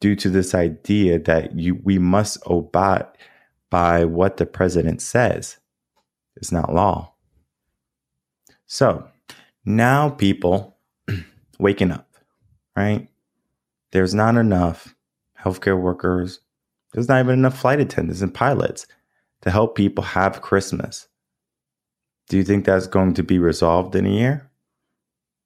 due 0.00 0.16
to 0.16 0.30
this 0.30 0.54
idea 0.54 1.18
that 1.18 1.58
you 1.58 1.78
we 1.84 1.98
must 1.98 2.38
obey 2.46 3.02
by 3.68 4.06
what 4.06 4.38
the 4.38 4.46
president 4.46 5.02
says. 5.02 5.58
It's 6.36 6.50
not 6.50 6.72
law. 6.72 7.12
So 8.64 9.06
now 9.66 10.08
people 10.08 10.78
waking 11.58 11.90
up, 11.90 12.08
right? 12.74 13.08
There's 13.92 14.14
not 14.14 14.36
enough 14.36 14.94
healthcare 15.40 15.80
workers. 15.80 16.40
There's 16.92 17.08
not 17.08 17.20
even 17.20 17.38
enough 17.38 17.58
flight 17.58 17.80
attendants 17.80 18.20
and 18.20 18.34
pilots 18.34 18.86
to 19.42 19.50
help 19.50 19.74
people 19.74 20.04
have 20.04 20.42
Christmas. 20.42 21.08
Do 22.28 22.36
you 22.36 22.44
think 22.44 22.64
that's 22.64 22.86
going 22.86 23.14
to 23.14 23.22
be 23.22 23.38
resolved 23.38 23.94
in 23.94 24.06
a 24.06 24.10
year? 24.10 24.52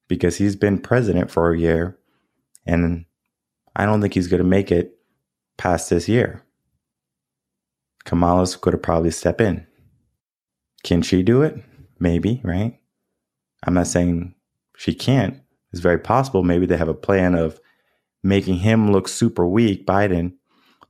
because 0.09 0.37
he's 0.37 0.57
been 0.57 0.79
president 0.79 1.31
for 1.31 1.51
a 1.51 1.59
year 1.59 1.99
and 2.65 3.05
I 3.75 3.85
don't 3.85 4.01
think 4.01 4.15
he's 4.15 4.29
going 4.29 4.43
to 4.43 4.49
make 4.49 4.71
it 4.73 4.99
past 5.57 5.91
this 5.91 6.09
year. 6.09 6.43
Kamala's 8.05 8.57
going 8.57 8.73
to 8.73 8.79
probably 8.79 9.11
step 9.11 9.41
in. 9.41 9.67
Can 10.85 11.03
she 11.03 11.23
do 11.23 11.43
it? 11.43 11.57
Maybe, 11.99 12.41
right? 12.45 12.79
I'm 13.65 13.75
not 13.75 13.89
saying 13.89 14.35
she 14.77 14.95
can't. 14.95 15.41
It's 15.73 15.81
very 15.81 15.99
possible. 15.99 16.43
Maybe 16.43 16.67
they 16.67 16.77
have 16.77 16.89
a 16.89 16.95
plan 16.95 17.35
of 17.35 17.61
making 18.27 18.57
him 18.57 18.93
look 18.93 19.09
super 19.09 19.47
weak, 19.47 19.87
Biden 19.87 20.35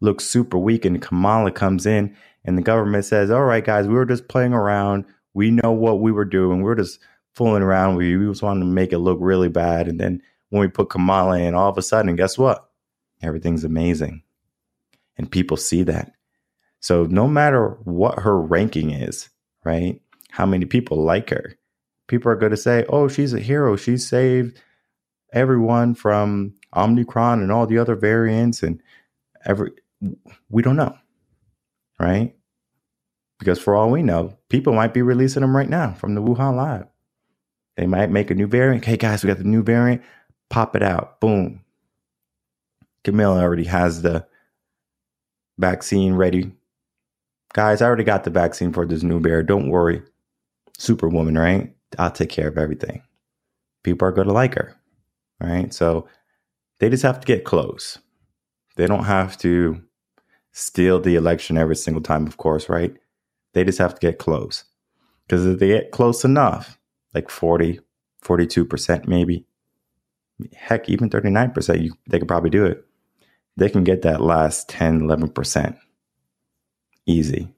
looks 0.00 0.24
super 0.24 0.58
weak, 0.58 0.84
and 0.84 1.00
Kamala 1.00 1.50
comes 1.50 1.86
in 1.86 2.16
and 2.44 2.56
the 2.56 2.62
government 2.62 3.04
says, 3.04 3.30
All 3.30 3.44
right, 3.44 3.64
guys, 3.64 3.86
we 3.86 3.94
were 3.94 4.06
just 4.06 4.28
playing 4.28 4.52
around. 4.52 5.04
We 5.34 5.50
know 5.50 5.72
what 5.72 6.00
we 6.00 6.12
were 6.12 6.24
doing. 6.24 6.62
We 6.62 6.70
are 6.70 6.76
just 6.76 7.00
fooling 7.34 7.62
around 7.62 8.00
you. 8.00 8.20
We 8.20 8.26
just 8.26 8.42
wanted 8.42 8.60
to 8.60 8.66
make 8.66 8.92
it 8.92 8.98
look 8.98 9.18
really 9.20 9.48
bad. 9.48 9.88
And 9.88 10.00
then 10.00 10.22
when 10.48 10.60
we 10.60 10.68
put 10.68 10.88
Kamala 10.88 11.38
in, 11.38 11.54
all 11.54 11.68
of 11.68 11.76
a 11.76 11.82
sudden, 11.82 12.16
guess 12.16 12.38
what? 12.38 12.70
Everything's 13.22 13.64
amazing. 13.64 14.22
And 15.18 15.30
people 15.30 15.56
see 15.56 15.82
that. 15.82 16.12
So 16.80 17.04
no 17.04 17.26
matter 17.26 17.70
what 17.84 18.20
her 18.20 18.40
ranking 18.40 18.90
is, 18.90 19.28
right? 19.64 20.00
How 20.30 20.46
many 20.46 20.66
people 20.66 21.02
like 21.02 21.30
her, 21.30 21.56
people 22.06 22.30
are 22.30 22.36
going 22.36 22.50
to 22.50 22.56
say, 22.56 22.84
oh, 22.88 23.08
she's 23.08 23.34
a 23.34 23.40
hero. 23.40 23.76
She 23.76 23.96
saved 23.96 24.60
everyone 25.32 25.94
from 25.94 26.54
Omicron 26.74 27.42
and 27.42 27.52
all 27.52 27.66
the 27.66 27.78
other 27.78 27.96
variants. 27.96 28.62
And 28.62 28.82
every, 29.44 29.72
we 30.48 30.62
don't 30.62 30.76
know, 30.76 30.96
right? 32.00 32.34
Because 33.38 33.58
for 33.58 33.76
all 33.76 33.90
we 33.90 34.02
know, 34.02 34.36
people 34.48 34.72
might 34.72 34.94
be 34.94 35.02
releasing 35.02 35.42
them 35.42 35.54
right 35.54 35.68
now 35.68 35.92
from 35.92 36.14
the 36.14 36.22
Wuhan 36.22 36.56
lab. 36.56 36.88
They 37.76 37.86
might 37.86 38.10
make 38.10 38.30
a 38.30 38.34
new 38.34 38.46
variant. 38.46 38.84
Hey 38.84 38.96
guys, 38.96 39.22
we 39.22 39.28
got 39.28 39.38
the 39.38 39.44
new 39.44 39.62
variant. 39.62 40.02
Pop 40.48 40.74
it 40.74 40.82
out. 40.82 41.20
Boom. 41.20 41.62
Camilla 43.04 43.40
already 43.42 43.64
has 43.64 44.02
the 44.02 44.26
vaccine 45.58 46.14
ready. 46.14 46.52
Guys, 47.52 47.82
I 47.82 47.86
already 47.86 48.04
got 48.04 48.24
the 48.24 48.30
vaccine 48.30 48.72
for 48.72 48.86
this 48.86 49.02
new 49.02 49.20
bear. 49.20 49.42
Don't 49.42 49.68
worry. 49.68 50.02
superwoman, 50.78 51.38
right? 51.38 51.74
I'll 51.98 52.10
take 52.10 52.30
care 52.30 52.48
of 52.48 52.58
everything. 52.58 53.02
People 53.82 54.08
are 54.08 54.12
going 54.12 54.28
to 54.28 54.34
like 54.34 54.54
her, 54.54 54.74
right? 55.40 55.72
So 55.72 56.08
they 56.78 56.88
just 56.90 57.02
have 57.02 57.20
to 57.20 57.26
get 57.26 57.44
close. 57.44 57.98
They 58.76 58.86
don't 58.86 59.04
have 59.04 59.38
to 59.38 59.82
steal 60.52 61.00
the 61.00 61.16
election 61.16 61.56
every 61.56 61.76
single 61.76 62.02
time, 62.02 62.26
of 62.26 62.36
course, 62.36 62.68
right? 62.68 62.94
They 63.52 63.64
just 63.64 63.78
have 63.78 63.94
to 63.94 64.00
get 64.00 64.18
close. 64.18 64.64
Because 65.26 65.46
if 65.46 65.58
they 65.58 65.68
get 65.68 65.90
close 65.90 66.24
enough, 66.24 66.78
like 67.14 67.30
40, 67.30 67.80
42% 68.22 69.06
maybe, 69.06 69.46
heck, 70.54 70.88
even 70.88 71.10
39%, 71.10 71.82
you, 71.82 71.94
they 72.08 72.18
could 72.18 72.28
probably 72.28 72.50
do 72.50 72.64
it. 72.64 72.84
They 73.56 73.70
can 73.70 73.84
get 73.84 74.02
that 74.02 74.20
last 74.20 74.68
10, 74.68 75.00
11% 75.00 75.78
easy. 77.06 77.48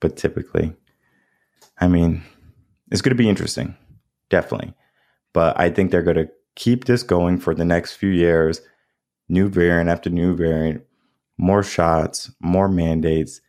But 0.00 0.16
typically, 0.16 0.74
I 1.78 1.88
mean, 1.88 2.22
it's 2.90 3.02
going 3.02 3.16
to 3.16 3.22
be 3.22 3.28
interesting, 3.28 3.76
definitely. 4.30 4.74
But 5.32 5.58
I 5.58 5.70
think 5.70 5.90
they're 5.90 6.02
going 6.02 6.16
to 6.16 6.28
keep 6.56 6.86
this 6.86 7.04
going 7.04 7.38
for 7.38 7.54
the 7.54 7.64
next 7.64 7.92
few 7.92 8.10
years. 8.10 8.60
New 9.28 9.48
variant 9.48 9.88
after 9.88 10.10
new 10.10 10.34
variant, 10.34 10.84
more 11.38 11.62
shots, 11.62 12.30
more 12.40 12.68
mandates. 12.68 13.40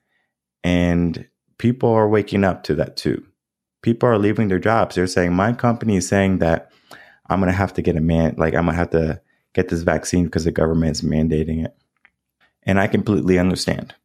And 0.63 1.27
people 1.57 1.89
are 1.89 2.09
waking 2.09 2.43
up 2.43 2.63
to 2.63 2.75
that 2.75 2.97
too. 2.97 3.25
People 3.81 4.09
are 4.09 4.17
leaving 4.17 4.47
their 4.47 4.59
jobs. 4.59 4.95
They're 4.95 5.07
saying, 5.07 5.33
My 5.33 5.53
company 5.53 5.97
is 5.97 6.07
saying 6.07 6.39
that 6.39 6.71
I'm 7.29 7.39
going 7.39 7.51
to 7.51 7.57
have 7.57 7.73
to 7.73 7.81
get 7.81 7.95
a 7.95 8.01
man, 8.01 8.35
like, 8.37 8.53
I'm 8.53 8.65
going 8.65 8.73
to 8.73 8.79
have 8.79 8.89
to 8.91 9.21
get 9.53 9.69
this 9.69 9.81
vaccine 9.81 10.25
because 10.25 10.45
the 10.45 10.51
government's 10.51 11.01
mandating 11.01 11.63
it. 11.65 11.75
And 12.63 12.79
I 12.79 12.87
completely 12.87 13.39
understand. 13.39 13.95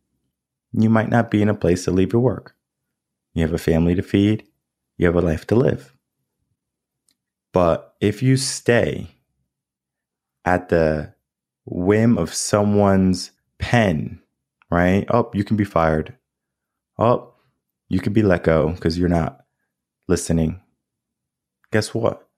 You 0.73 0.89
might 0.89 1.09
not 1.09 1.31
be 1.31 1.43
in 1.43 1.49
a 1.49 1.55
place 1.55 1.85
to 1.85 1.91
leave 1.91 2.13
your 2.13 2.23
work. 2.23 2.55
You 3.35 3.43
have 3.43 3.53
a 3.53 3.59
family 3.59 3.95
to 3.95 4.03
feed, 4.03 4.45
you 4.99 5.07
have 5.07 5.17
a 5.17 5.21
life 5.21 5.47
to 5.49 5.55
live. 5.55 5.93
But 7.53 7.95
if 8.01 8.23
you 8.23 8.37
stay 8.37 9.09
at 10.45 10.69
the 10.69 11.15
whim 11.65 12.19
of 12.19 12.35
someone's 12.35 13.31
pen, 13.59 14.21
right? 14.71 15.05
Oh, 15.11 15.31
you 15.35 15.45
can 15.45 15.57
be 15.57 15.65
fired. 15.65 16.17
Oh, 16.99 17.35
you 17.89 18.01
could 18.01 18.13
be 18.13 18.23
let 18.23 18.45
go 18.45 18.71
because 18.71 18.99
you're 18.99 19.09
not 19.09 19.45
listening. 20.09 20.61
Guess 21.71 21.95
what? 21.95 22.29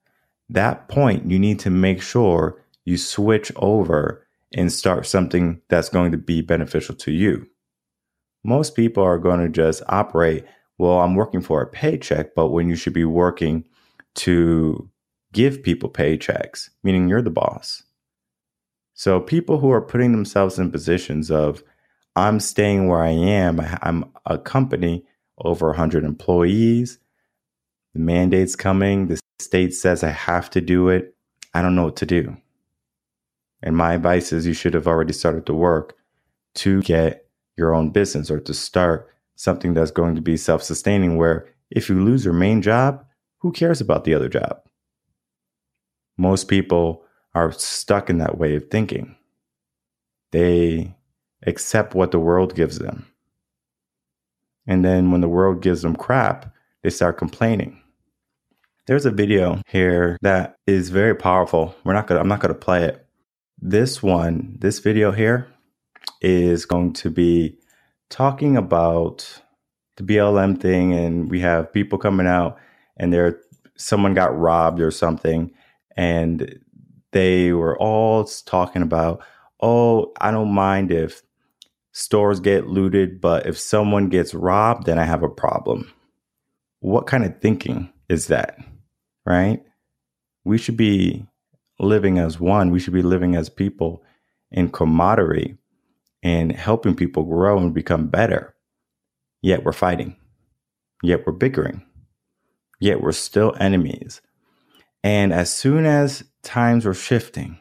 That 0.49 0.87
point, 0.87 1.31
you 1.31 1.39
need 1.39 1.59
to 1.59 1.69
make 1.69 2.01
sure 2.01 2.61
you 2.83 2.97
switch 2.97 3.51
over 3.55 4.27
and 4.53 4.71
start 4.71 5.05
something 5.05 5.61
that's 5.69 5.89
going 5.89 6.11
to 6.11 6.17
be 6.17 6.41
beneficial 6.41 6.95
to 6.95 7.11
you. 7.11 7.47
Most 8.43 8.75
people 8.75 9.03
are 9.03 9.17
going 9.17 9.39
to 9.39 9.49
just 9.49 9.81
operate, 9.89 10.45
well, 10.77 10.99
I'm 10.99 11.15
working 11.15 11.41
for 11.41 11.61
a 11.61 11.67
paycheck, 11.67 12.35
but 12.35 12.49
when 12.49 12.69
you 12.69 12.75
should 12.75 12.93
be 12.93 13.05
working 13.05 13.65
to 14.15 14.89
give 15.35 15.61
people 15.61 15.89
paychecks, 15.89 16.69
meaning 16.81 17.09
you're 17.09 17.21
the 17.21 17.29
boss. 17.29 17.83
So 18.93 19.19
people 19.19 19.59
who 19.59 19.69
are 19.69 19.81
putting 19.81 20.13
themselves 20.13 20.57
in 20.57 20.71
positions 20.71 21.29
of, 21.29 21.61
I'm 22.15 22.39
staying 22.39 22.87
where 22.87 23.01
I 23.01 23.09
am, 23.09 23.59
I'm 23.81 24.05
a 24.25 24.37
company 24.37 25.05
over 25.37 25.67
100 25.67 26.05
employees, 26.05 26.99
the 27.93 27.99
mandate's 27.99 28.55
coming, 28.55 29.07
the 29.07 29.19
state 29.39 29.73
says 29.73 30.05
I 30.05 30.11
have 30.11 30.49
to 30.51 30.61
do 30.61 30.87
it. 30.87 31.13
I 31.53 31.61
don't 31.61 31.75
know 31.75 31.83
what 31.83 31.97
to 31.97 32.05
do. 32.05 32.37
And 33.61 33.75
my 33.75 33.95
advice 33.95 34.31
is 34.31 34.47
you 34.47 34.53
should 34.53 34.73
have 34.73 34.87
already 34.87 35.13
started 35.13 35.45
to 35.47 35.53
work 35.53 35.95
to 36.55 36.81
get 36.83 37.25
your 37.57 37.75
own 37.75 37.89
business 37.89 38.31
or 38.31 38.39
to 38.39 38.53
start 38.53 39.09
something 39.35 39.73
that's 39.73 39.91
going 39.91 40.15
to 40.15 40.21
be 40.21 40.37
self 40.37 40.63
sustaining. 40.63 41.17
Where 41.17 41.49
if 41.69 41.89
you 41.89 42.01
lose 42.01 42.23
your 42.23 42.33
main 42.33 42.61
job, 42.61 43.05
who 43.39 43.51
cares 43.51 43.81
about 43.81 44.05
the 44.05 44.13
other 44.13 44.29
job? 44.29 44.64
Most 46.17 46.47
people 46.47 47.03
are 47.33 47.51
stuck 47.51 48.09
in 48.09 48.17
that 48.19 48.37
way 48.37 48.55
of 48.55 48.69
thinking. 48.69 49.15
They 50.31 50.95
accept 51.45 51.95
what 51.95 52.11
the 52.11 52.19
world 52.19 52.55
gives 52.55 52.79
them. 52.79 53.07
And 54.67 54.83
then 54.83 55.11
when 55.11 55.21
the 55.21 55.29
world 55.29 55.61
gives 55.61 55.81
them 55.81 55.95
crap, 55.95 56.53
they 56.81 56.89
start 56.89 57.17
complaining. 57.17 57.81
There's 58.87 59.05
a 59.05 59.11
video 59.11 59.61
here 59.67 60.17
that 60.21 60.57
is 60.67 60.89
very 60.89 61.15
powerful. 61.15 61.75
We're 61.83 61.93
not 61.93 62.07
gonna 62.07 62.21
I'm 62.21 62.27
not 62.27 62.39
gonna 62.39 62.53
play 62.53 62.83
it. 62.83 63.05
This 63.59 64.01
one, 64.03 64.57
this 64.59 64.79
video 64.79 65.11
here 65.11 65.47
is 66.21 66.65
going 66.65 66.93
to 66.93 67.09
be 67.09 67.57
talking 68.09 68.57
about 68.57 69.41
the 69.97 70.03
BLM 70.03 70.59
thing 70.59 70.93
and 70.93 71.29
we 71.29 71.39
have 71.39 71.73
people 71.73 71.97
coming 71.97 72.27
out 72.27 72.57
and 72.97 73.35
someone 73.75 74.13
got 74.13 74.37
robbed 74.37 74.79
or 74.79 74.91
something 74.91 75.51
and 75.95 76.59
they 77.11 77.53
were 77.53 77.77
all 77.79 78.25
talking 78.25 78.81
about, 78.81 79.23
oh, 79.61 80.11
I 80.19 80.31
don't 80.31 80.53
mind 80.53 80.91
if 80.91 81.21
stores 81.93 82.39
get 82.39 82.67
looted, 82.67 83.21
but 83.21 83.45
if 83.45 83.57
someone 83.57 84.09
gets 84.09 84.33
robbed, 84.33 84.85
then 84.85 84.99
I 84.99 85.05
have 85.05 85.23
a 85.23 85.29
problem. 85.29 85.91
What 86.79 87.07
kind 87.07 87.23
of 87.25 87.39
thinking 87.39 87.91
is 88.09 88.27
that? 88.27 88.57
Right? 89.25 89.63
We 90.43 90.57
should 90.57 90.77
be 90.77 91.25
living 91.79 92.19
as 92.19 92.39
one. 92.39 92.71
We 92.71 92.79
should 92.79 92.93
be 92.93 93.01
living 93.01 93.35
as 93.35 93.49
people 93.49 94.03
in 94.51 94.69
camaraderie 94.69 95.57
and 96.21 96.51
helping 96.51 96.95
people 96.95 97.23
grow 97.23 97.57
and 97.57 97.73
become 97.73 98.07
better. 98.07 98.55
Yet 99.41 99.63
we're 99.63 99.71
fighting. 99.71 100.15
Yet 101.01 101.25
we're 101.25 101.33
bickering. 101.33 101.83
Yet 102.79 103.01
we're 103.01 103.11
still 103.13 103.55
enemies. 103.59 104.21
And 105.05 105.31
as 105.31 105.53
soon 105.53 105.85
as 105.85 106.23
times 106.41 106.83
were 106.83 106.95
shifting, 106.95 107.59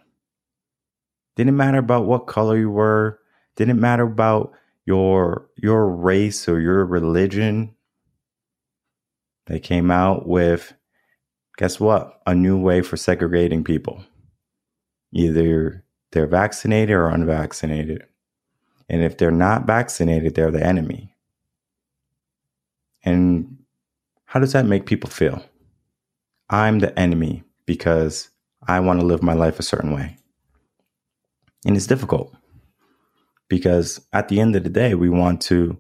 didn't 1.36 1.58
matter 1.58 1.76
about 1.76 2.06
what 2.06 2.26
color 2.26 2.56
you 2.56 2.70
were, 2.70 3.20
didn't 3.54 3.78
matter 3.78 4.04
about 4.04 4.52
your 4.86 5.50
your 5.54 5.86
race 5.90 6.48
or 6.48 6.58
your 6.58 6.86
religion. 6.86 7.74
They 9.44 9.60
came 9.60 9.90
out 9.90 10.26
with 10.26 10.72
guess 11.58 11.78
what? 11.78 12.22
A 12.26 12.34
new 12.34 12.58
way 12.58 12.80
for 12.80 12.96
segregating 12.96 13.62
people. 13.62 14.02
Either 15.12 15.84
they're 16.12 16.26
vaccinated 16.26 16.96
or 16.96 17.08
unvaccinated. 17.10 18.06
And 18.88 19.02
if 19.02 19.18
they're 19.18 19.30
not 19.30 19.66
vaccinated, 19.66 20.34
they're 20.34 20.50
the 20.50 20.64
enemy. 20.64 21.14
And 23.04 23.58
how 24.24 24.40
does 24.40 24.52
that 24.52 24.64
make 24.64 24.86
people 24.86 25.10
feel? 25.10 25.44
I'm 26.54 26.78
the 26.78 26.96
enemy 26.96 27.42
because 27.66 28.30
I 28.68 28.78
want 28.78 29.00
to 29.00 29.06
live 29.06 29.24
my 29.24 29.32
life 29.32 29.58
a 29.58 29.64
certain 29.64 29.90
way. 29.90 30.18
And 31.66 31.76
it's 31.76 31.88
difficult 31.88 32.32
because 33.48 34.00
at 34.12 34.28
the 34.28 34.38
end 34.38 34.54
of 34.54 34.62
the 34.62 34.70
day, 34.70 34.94
we 34.94 35.08
want 35.08 35.40
to 35.42 35.76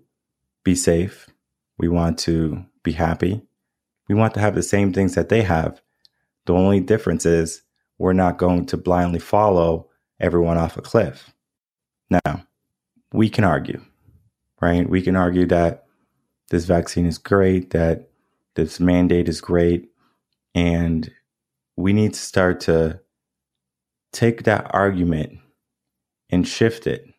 be 0.64 0.74
safe. 0.74 1.28
We 1.78 1.86
want 1.86 2.18
to 2.20 2.64
be 2.82 2.90
happy. 2.90 3.40
We 4.08 4.16
want 4.16 4.34
to 4.34 4.40
have 4.40 4.56
the 4.56 4.64
same 4.64 4.92
things 4.92 5.14
that 5.14 5.28
they 5.28 5.42
have. 5.42 5.80
The 6.46 6.54
only 6.54 6.80
difference 6.80 7.24
is 7.24 7.62
we're 7.98 8.12
not 8.12 8.38
going 8.38 8.66
to 8.66 8.76
blindly 8.76 9.20
follow 9.20 9.88
everyone 10.18 10.58
off 10.58 10.76
a 10.76 10.82
cliff. 10.82 11.32
Now, 12.10 12.42
we 13.12 13.28
can 13.28 13.44
argue, 13.44 13.80
right? 14.60 14.90
We 14.90 15.02
can 15.02 15.14
argue 15.14 15.46
that 15.46 15.84
this 16.50 16.64
vaccine 16.64 17.06
is 17.06 17.18
great, 17.18 17.70
that 17.70 18.10
this 18.56 18.80
mandate 18.80 19.28
is 19.28 19.40
great, 19.40 19.93
and 20.54 21.10
we 21.76 21.92
need 21.92 22.14
to 22.14 22.20
start 22.20 22.60
to 22.60 23.00
take 24.12 24.44
that 24.44 24.70
argument 24.72 25.38
and 26.30 26.46
shift 26.46 26.86
it, 26.86 27.12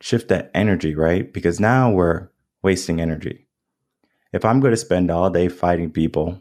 shift 0.00 0.28
that 0.28 0.50
energy, 0.54 0.94
right? 0.94 1.32
Because 1.32 1.60
now 1.60 1.90
we're 1.90 2.28
wasting 2.62 3.00
energy. 3.00 3.46
If 4.32 4.44
I'm 4.44 4.60
going 4.60 4.72
to 4.72 4.76
spend 4.76 5.10
all 5.10 5.30
day 5.30 5.48
fighting 5.48 5.90
people, 5.90 6.40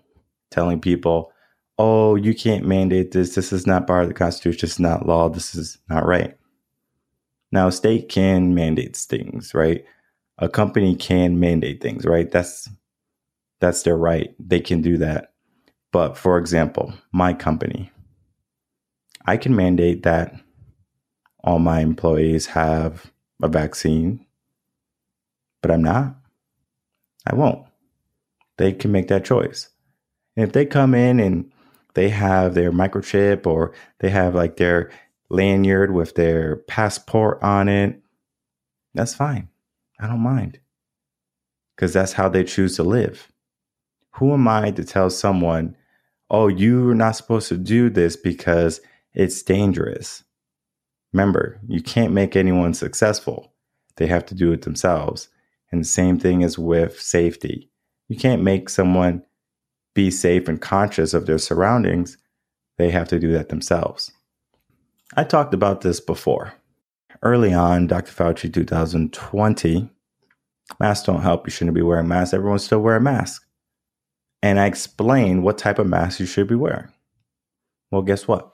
telling 0.52 0.80
people, 0.80 1.32
oh, 1.78 2.16
you 2.16 2.36
can't 2.36 2.66
mandate 2.68 3.12
this, 3.12 3.36
this 3.36 3.52
is 3.52 3.66
not 3.66 3.88
part 3.88 4.04
of 4.04 4.10
the 4.10 4.14
Constitution, 4.14 4.60
this 4.62 4.74
is 4.74 4.80
not 4.80 5.08
law, 5.08 5.30
this 5.30 5.56
is 5.56 5.78
not 5.90 6.06
right. 6.06 6.38
Now, 7.52 7.70
state 7.70 8.10
can 8.10 8.54
mandate 8.54 8.96
things, 8.96 9.54
right? 9.54 9.84
A 10.38 10.48
company 10.48 10.96
can 10.96 11.40
mandate 11.40 11.82
things, 11.82 12.06
right? 12.06 12.30
That's 12.32 12.70
that's 13.60 13.84
their 13.84 13.98
right. 13.98 14.34
They 14.40 14.60
can 14.60 14.82
do 14.82 14.98
that. 15.00 15.34
But 15.92 16.18
for 16.18 16.38
example, 16.38 16.94
my 17.12 17.34
company, 17.34 17.92
I 19.26 19.38
can 19.38 19.56
mandate 19.56 20.04
that 20.04 20.36
all 21.44 21.60
my 21.60 21.82
employees 21.82 22.48
have 22.48 23.12
a 23.42 23.48
vaccine, 23.48 24.26
but 25.62 25.72
I'm 25.72 25.84
not. 25.84 26.16
I 27.26 27.36
won't. 27.36 27.66
They 28.58 28.74
can 28.74 28.92
make 28.92 29.08
that 29.08 29.26
choice. 29.26 29.70
And 30.36 30.46
if 30.48 30.54
they 30.54 30.66
come 30.66 30.94
in 30.94 31.20
and 31.20 31.52
they 31.94 32.10
have 32.10 32.54
their 32.54 32.72
microchip 32.72 33.46
or 33.48 33.74
they 34.00 34.10
have 34.10 34.36
like 34.36 34.58
their 34.58 34.92
lanyard 35.30 35.94
with 35.94 36.16
their 36.16 36.58
passport 36.58 37.42
on 37.42 37.70
it, 37.70 38.02
that's 38.94 39.14
fine. 39.14 39.50
I 40.00 40.08
don't 40.08 40.20
mind. 40.20 40.60
Because 41.76 41.94
that's 41.94 42.14
how 42.14 42.30
they 42.30 42.44
choose 42.44 42.76
to 42.76 42.84
live. 42.84 43.32
Who 44.16 44.34
am 44.34 44.48
I 44.48 44.72
to 44.72 44.84
tell 44.84 45.10
someone, 45.10 45.78
oh, 46.30 46.48
you're 46.48 46.96
not 46.96 47.16
supposed 47.16 47.48
to 47.50 47.58
do 47.58 47.90
this 47.90 48.16
because 48.16 48.82
it's 49.14 49.42
dangerous? 49.42 50.24
Remember, 51.14 51.60
you 51.68 51.82
can't 51.82 52.14
make 52.14 52.36
anyone 52.36 52.74
successful. 52.74 53.54
They 53.98 54.08
have 54.08 54.26
to 54.28 54.36
do 54.36 54.52
it 54.52 54.62
themselves. 54.62 55.30
And 55.72 55.82
the 55.82 55.88
same 55.88 56.20
thing 56.20 56.42
is 56.42 56.58
with 56.58 57.00
safety. 57.00 57.70
You 58.08 58.18
can't 58.18 58.44
make 58.44 58.70
someone 58.70 59.24
be 59.94 60.12
safe 60.12 60.48
and 60.48 60.62
conscious 60.62 61.14
of 61.14 61.26
their 61.26 61.38
surroundings. 61.38 62.18
They 62.78 62.92
have 62.92 63.08
to 63.10 63.20
do 63.20 63.32
that 63.34 63.50
themselves. 63.50 64.12
I 65.16 65.24
talked 65.24 65.54
about 65.54 65.82
this 65.82 66.00
before. 66.00 66.54
Early 67.22 67.54
on, 67.54 67.88
Dr. 67.88 68.12
Fauci 68.12 68.54
2020, 68.54 69.90
masks 70.80 71.06
don't 71.06 71.22
help. 71.22 71.46
You 71.46 71.52
shouldn't 71.52 71.76
be 71.76 71.82
wearing 71.82 72.08
masks. 72.08 72.34
Everyone's 72.34 72.64
still 72.64 72.80
wearing 72.80 73.04
masks. 73.04 73.46
And 74.42 74.60
I 74.60 74.66
explained 74.66 75.44
what 75.44 75.58
type 75.58 75.80
of 75.80 75.88
mask 75.88 76.20
you 76.20 76.26
should 76.26 76.48
be 76.48 76.56
wearing. 76.56 76.90
Well, 77.92 78.02
guess 78.02 78.28
what? 78.28 78.52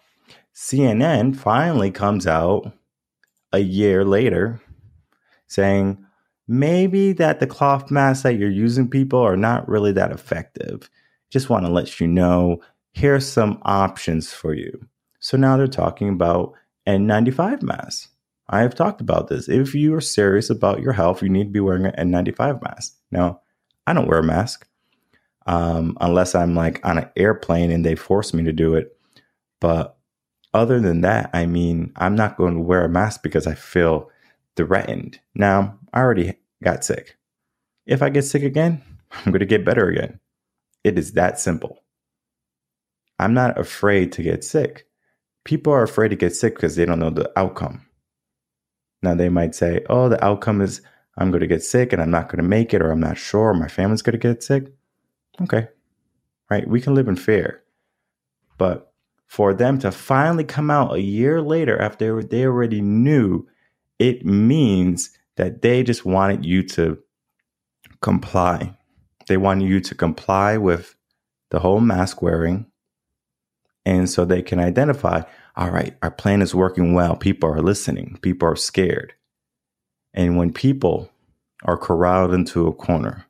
CNN 0.54 1.36
finally 1.36 1.92
comes 1.92 2.26
out 2.26 2.72
a 3.52 3.60
year 3.60 4.04
later 4.06 4.62
saying 5.48 6.04
maybe 6.48 7.14
that 7.14 7.40
the 7.40 7.48
cloth 7.48 7.92
masks 7.92 8.24
that 8.24 8.36
you're 8.36 8.50
using 8.50 8.90
people 8.90 9.20
are 9.20 9.38
not 9.38 9.68
really 9.68 9.92
that 9.92 10.12
effective. 10.12 10.90
Just 11.30 11.50
want 11.50 11.66
to 11.66 11.72
let 11.72 12.00
you 12.00 12.08
know 12.08 12.62
here's 12.94 13.28
some 13.28 13.60
options 13.64 14.32
for 14.32 14.54
you. 14.54 14.88
So 15.20 15.38
now 15.38 15.58
they're 15.58 15.68
talking 15.68 16.10
about 16.10 16.54
N95 16.88 17.62
masks. 17.62 18.10
I 18.48 18.62
have 18.62 18.76
talked 18.76 19.02
about 19.02 19.28
this. 19.28 19.50
If 19.50 19.74
you 19.74 19.96
are 19.96 20.02
serious 20.02 20.50
about 20.50 20.82
your 20.82 20.94
health, 20.94 21.22
you 21.22 21.30
need 21.30 21.46
to 21.46 21.50
be 21.50 21.60
wearing 21.60 21.88
an 21.88 22.12
N95 22.12 22.62
mask. 22.62 22.96
Now, 23.12 23.42
I 23.88 23.94
don't 23.94 24.08
wear 24.08 24.20
a 24.20 24.24
mask 24.24 24.68
um, 25.46 25.98
unless 26.02 26.36
I'm 26.36 26.56
like 26.56 26.86
on 26.86 26.98
an 26.98 27.10
airplane 27.16 27.72
and 27.72 27.86
they 27.86 27.96
force 27.96 28.34
me 28.34 28.44
to 28.44 28.54
do 28.54 28.76
it. 28.76 28.98
But 29.62 29.98
other 30.54 30.80
than 30.80 31.02
that, 31.02 31.30
I 31.34 31.46
mean, 31.46 31.92
I'm 31.98 32.16
not 32.16 32.38
going 32.38 32.56
to 32.56 32.62
wear 32.62 32.86
a 32.86 32.90
mask 32.90 33.22
because 33.24 33.48
I 33.48 33.56
feel 33.56 34.10
threatened. 34.56 35.20
Now, 35.34 35.78
I 35.94 36.00
already 36.00 36.36
got 36.64 36.84
sick. 36.84 37.18
If 37.86 38.02
I 38.02 38.10
get 38.10 38.24
sick 38.24 38.44
again, 38.44 38.82
I'm 39.12 39.32
going 39.32 39.40
to 39.40 39.46
get 39.46 39.66
better 39.66 39.88
again. 39.88 40.20
It 40.84 40.98
is 40.98 41.14
that 41.14 41.40
simple. 41.40 41.80
I'm 43.20 43.34
not 43.34 43.58
afraid 43.58 44.12
to 44.14 44.24
get 44.24 44.44
sick. 44.44 44.88
People 45.46 45.74
are 45.74 45.84
afraid 45.84 46.10
to 46.10 46.16
get 46.16 46.36
sick 46.36 46.56
because 46.56 46.76
they 46.76 46.86
don't 46.86 47.00
know 47.00 47.12
the 47.12 47.32
outcome. 47.38 47.86
Now, 49.02 49.14
they 49.14 49.30
might 49.30 49.54
say, 49.54 49.86
oh, 49.90 50.10
the 50.10 50.24
outcome 50.24 50.62
is 50.62 50.82
I'm 51.18 51.32
going 51.32 51.42
to 51.42 51.48
get 51.48 51.64
sick 51.64 51.94
and 51.94 52.02
I'm 52.02 52.12
not 52.12 52.28
going 52.28 52.38
to 52.38 52.44
make 52.44 52.74
it, 52.74 52.82
or 52.82 52.92
I'm 52.92 53.00
not 53.00 53.18
sure 53.18 53.54
my 53.54 53.68
family's 53.68 54.02
going 54.02 54.20
to 54.20 54.34
get 54.34 54.44
sick. 54.44 54.74
Okay. 55.42 55.68
Right. 56.50 56.68
We 56.68 56.82
can 56.82 56.96
live 56.96 57.08
in 57.08 57.16
fear. 57.16 57.64
But 58.58 58.94
for 59.28 59.54
them 59.54 59.80
to 59.80 59.92
finally 59.92 60.44
come 60.44 60.70
out 60.70 60.96
a 60.96 61.02
year 61.02 61.42
later 61.42 61.82
after 61.82 62.24
they 62.24 62.46
already 62.46 62.82
knew, 62.82 63.48
it 64.00 64.26
means 64.26 65.10
that 65.38 65.62
they 65.62 65.84
just 65.84 66.06
wanted 66.06 66.46
you 66.46 66.64
to 66.64 66.98
comply. 68.02 68.78
They 69.28 69.38
wanted 69.38 69.68
you 69.68 69.80
to 69.82 69.96
comply 69.96 70.58
with 70.58 70.96
the 71.50 71.60
whole 71.60 71.82
mask 71.82 72.22
wearing. 72.22 72.68
And 73.86 74.10
so 74.10 74.26
they 74.26 74.42
can 74.42 74.60
identify 74.60 75.24
all 75.58 75.72
right, 75.72 75.96
our 76.02 76.12
plan 76.12 76.42
is 76.42 76.54
working 76.54 76.94
well. 76.94 77.16
People 77.16 77.50
are 77.50 77.62
listening, 77.62 78.18
people 78.22 78.48
are 78.48 78.58
scared. 78.58 79.14
And 80.14 80.38
when 80.38 80.52
people 80.52 81.10
are 81.64 81.78
corralled 81.78 82.34
into 82.34 82.68
a 82.68 82.74
corner 82.74 83.26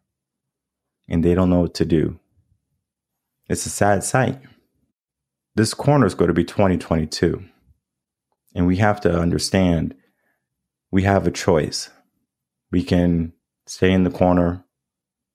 and 1.08 1.24
they 1.24 1.36
don't 1.36 1.50
know 1.50 1.62
what 1.62 1.74
to 1.76 1.86
do, 1.86 2.20
it's 3.48 3.66
a 3.66 3.70
sad 3.70 4.04
sight. 4.04 4.40
This 5.56 5.74
corner 5.74 6.06
is 6.06 6.16
going 6.16 6.28
to 6.28 6.34
be 6.34 6.44
2022. 6.44 7.44
And 8.56 8.68
we 8.68 8.78
have 8.78 9.02
to 9.02 9.20
understand 9.20 9.96
we 10.92 11.04
have 11.04 11.28
a 11.28 11.32
choice. 11.32 11.90
We 12.72 12.84
can 12.84 13.34
stay 13.68 13.92
in 13.92 14.04
the 14.04 14.10
corner, 14.10 14.64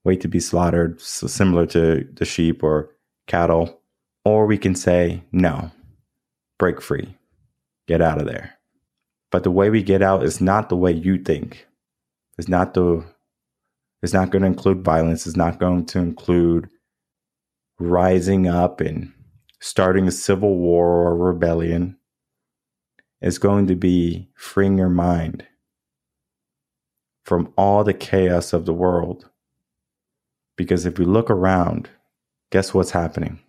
wait 0.04 0.20
to 0.22 0.28
be 0.28 0.40
slaughtered, 0.40 1.00
so 1.00 1.26
similar 1.26 1.66
to 1.66 2.08
the 2.14 2.24
sheep 2.24 2.62
or 2.62 2.96
cattle, 3.26 3.80
or 4.24 4.46
we 4.46 4.58
can 4.58 4.74
say, 4.74 5.22
no, 5.32 5.70
break 6.58 6.80
free, 6.80 7.16
get 7.86 8.00
out 8.00 8.20
of 8.20 8.26
there. 8.26 8.58
But 9.30 9.44
the 9.44 9.50
way 9.50 9.70
we 9.70 9.82
get 9.82 10.02
out 10.02 10.22
is 10.24 10.40
not 10.40 10.68
the 10.68 10.76
way 10.76 10.92
you 10.92 11.18
think. 11.18 11.66
It's 12.38 12.48
not 12.48 12.74
the 12.74 13.04
it's 14.02 14.12
not 14.12 14.30
going 14.30 14.42
to 14.42 14.48
include 14.48 14.84
violence. 14.84 15.26
It's 15.26 15.36
not 15.36 15.58
going 15.58 15.86
to 15.86 15.98
include 15.98 16.68
rising 17.78 18.46
up 18.46 18.80
and 18.80 19.12
starting 19.60 20.08
a 20.08 20.12
civil 20.12 20.56
war 20.56 21.06
or 21.06 21.16
rebellion. 21.16 21.96
It's 23.20 23.38
going 23.38 23.66
to 23.66 23.74
be 23.74 24.30
freeing 24.34 24.78
your 24.78 24.88
mind 24.88 25.46
from 27.24 27.52
all 27.56 27.84
the 27.84 27.94
chaos 27.94 28.52
of 28.52 28.64
the 28.64 28.72
world. 28.72 29.28
Because 30.56 30.86
if 30.86 30.98
we 30.98 31.04
look 31.04 31.30
around, 31.30 31.88
guess 32.50 32.72
what's 32.72 32.90
happening? 32.90 33.40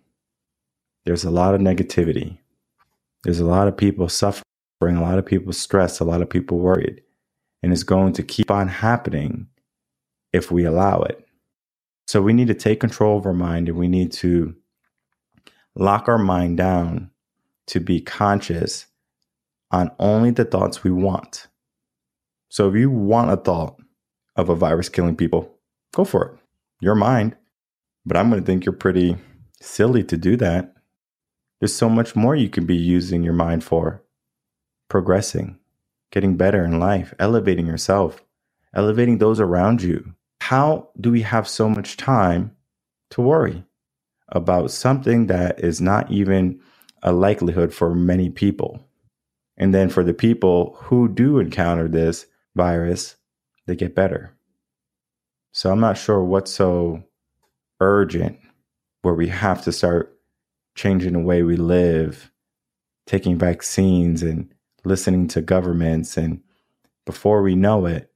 There's 1.04 1.24
a 1.24 1.30
lot 1.30 1.54
of 1.54 1.60
negativity. 1.60 2.38
There's 3.24 3.40
a 3.40 3.46
lot 3.46 3.68
of 3.68 3.76
people 3.76 4.08
suffering, 4.08 4.44
a 4.82 5.02
lot 5.02 5.18
of 5.18 5.26
people 5.26 5.52
stressed, 5.52 6.00
a 6.00 6.04
lot 6.04 6.22
of 6.22 6.30
people 6.30 6.58
worried. 6.58 7.02
And 7.62 7.72
it's 7.72 7.82
going 7.82 8.12
to 8.14 8.22
keep 8.22 8.50
on 8.50 8.68
happening 8.68 9.46
if 10.32 10.50
we 10.50 10.64
allow 10.64 11.02
it. 11.02 11.26
So 12.06 12.20
we 12.20 12.32
need 12.32 12.48
to 12.48 12.54
take 12.54 12.80
control 12.80 13.18
of 13.18 13.26
our 13.26 13.32
mind 13.32 13.68
and 13.68 13.78
we 13.78 13.88
need 13.88 14.12
to 14.12 14.54
lock 15.74 16.08
our 16.08 16.18
mind 16.18 16.56
down 16.56 17.10
to 17.68 17.80
be 17.80 18.00
conscious 18.00 18.86
on 19.70 19.90
only 19.98 20.30
the 20.30 20.44
thoughts 20.44 20.84
we 20.84 20.90
want. 20.90 21.46
So 22.48 22.68
if 22.68 22.74
you 22.74 22.90
want 22.90 23.30
a 23.30 23.36
thought 23.36 23.80
of 24.36 24.48
a 24.48 24.54
virus 24.54 24.88
killing 24.88 25.16
people, 25.16 25.54
go 25.94 26.04
for 26.04 26.26
it. 26.26 26.38
Your 26.80 26.94
mind. 26.94 27.36
But 28.04 28.16
I'm 28.16 28.28
going 28.28 28.42
to 28.42 28.46
think 28.46 28.64
you're 28.64 28.72
pretty 28.72 29.16
silly 29.60 30.02
to 30.04 30.16
do 30.16 30.36
that. 30.36 30.74
There's 31.60 31.74
so 31.74 31.88
much 31.88 32.16
more 32.16 32.34
you 32.34 32.48
can 32.50 32.66
be 32.66 32.76
using 32.76 33.22
your 33.22 33.32
mind 33.32 33.62
for 33.62 34.02
progressing, 34.88 35.58
getting 36.10 36.36
better 36.36 36.64
in 36.64 36.80
life, 36.80 37.14
elevating 37.18 37.66
yourself, 37.66 38.22
elevating 38.74 39.18
those 39.18 39.38
around 39.38 39.80
you. 39.80 40.14
How 40.42 40.88
do 41.00 41.12
we 41.12 41.22
have 41.22 41.46
so 41.46 41.68
much 41.68 41.96
time 41.96 42.50
to 43.10 43.22
worry 43.22 43.64
about 44.26 44.72
something 44.72 45.28
that 45.28 45.60
is 45.60 45.80
not 45.80 46.10
even 46.10 46.58
a 47.00 47.12
likelihood 47.12 47.72
for 47.72 47.94
many 47.94 48.28
people? 48.28 48.84
And 49.56 49.72
then 49.72 49.88
for 49.88 50.02
the 50.02 50.12
people 50.12 50.76
who 50.80 51.06
do 51.06 51.38
encounter 51.38 51.86
this 51.86 52.26
virus, 52.56 53.14
they 53.68 53.76
get 53.76 53.94
better. 53.94 54.36
So 55.52 55.70
I'm 55.70 55.78
not 55.78 55.96
sure 55.96 56.24
what's 56.24 56.50
so 56.50 57.04
urgent 57.78 58.36
where 59.02 59.14
we 59.14 59.28
have 59.28 59.62
to 59.62 59.70
start 59.70 60.18
changing 60.74 61.12
the 61.12 61.20
way 61.20 61.44
we 61.44 61.54
live, 61.54 62.32
taking 63.06 63.38
vaccines 63.38 64.24
and 64.24 64.52
listening 64.84 65.28
to 65.28 65.40
governments. 65.40 66.16
And 66.16 66.40
before 67.06 67.42
we 67.42 67.54
know 67.54 67.86
it, 67.86 68.11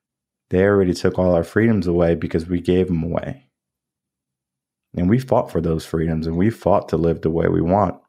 they 0.51 0.63
already 0.63 0.95
took 0.95 1.19
all 1.19 1.35
our 1.35 1.45
freedoms 1.45 1.87
away 1.87 2.15
because 2.15 2.47
we 2.47 2.61
gave 2.61 2.87
them 2.89 3.03
away. 3.03 3.49
And 4.97 5.11
we 5.11 5.19
fought 5.19 5.51
for 5.51 5.61
those 5.61 5.85
freedoms 5.85 6.27
and 6.27 6.37
we 6.37 6.51
fought 6.51 6.89
to 6.91 6.97
live 6.97 7.21
the 7.21 7.31
way 7.31 7.49
we 7.49 7.61
want. 7.61 8.01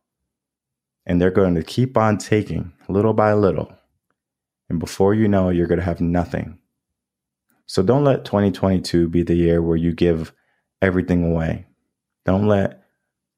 And 1.05 1.19
they're 1.19 1.31
going 1.31 1.55
to 1.55 1.63
keep 1.63 1.97
on 1.97 2.17
taking 2.17 2.73
little 2.87 3.13
by 3.13 3.33
little. 3.33 3.73
And 4.69 4.79
before 4.79 5.13
you 5.13 5.27
know 5.27 5.49
you're 5.49 5.67
going 5.67 5.79
to 5.79 5.85
have 5.85 6.01
nothing. 6.01 6.59
So 7.65 7.83
don't 7.83 8.03
let 8.03 8.23
2022 8.23 9.09
be 9.09 9.23
the 9.23 9.35
year 9.35 9.61
where 9.61 9.77
you 9.77 9.91
give 9.91 10.33
everything 10.81 11.25
away. 11.25 11.65
Don't 12.25 12.47
let 12.47 12.83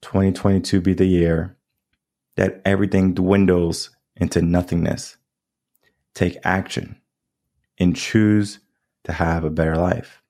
2022 0.01 0.81
be 0.81 0.93
the 0.93 1.05
year 1.05 1.57
that 2.35 2.62
everything 2.65 3.13
dwindles 3.13 3.89
into 4.15 4.41
nothingness. 4.41 5.17
Take 6.13 6.38
action 6.43 6.99
and 7.79 7.95
choose 7.95 8.59
to 9.10 9.13
have 9.13 9.43
a 9.43 9.50
better 9.50 9.76
life. 9.76 10.22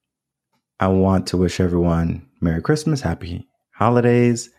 I 0.80 0.88
want 0.88 1.28
to 1.28 1.38
wish 1.38 1.60
everyone 1.60 2.28
Merry 2.40 2.62
Christmas, 2.62 3.02
Happy 3.02 3.48
Holidays. 3.74 4.50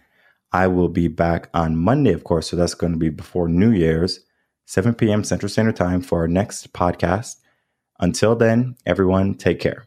I 0.53 0.67
will 0.67 0.89
be 0.89 1.09
back 1.09 1.49
on 1.55 1.77
Monday, 1.77 2.13
of 2.13 2.25
course, 2.25 2.51
so 2.51 2.57
that's 2.57 2.75
going 2.75 2.93
to 2.93 2.99
be 2.99 3.09
before 3.09 3.49
New 3.49 3.71
Year's, 3.71 4.21
7 4.67 4.95
p.m. 4.95 5.25
Central 5.25 5.49
Standard 5.49 5.77
Time 5.77 6.03
for 6.03 6.21
our 6.21 6.29
next 6.29 6.73
podcast. 6.75 7.37
Until 7.99 8.37
then, 8.37 8.77
everyone, 8.85 9.35
take 9.35 9.59
care. 9.59 9.87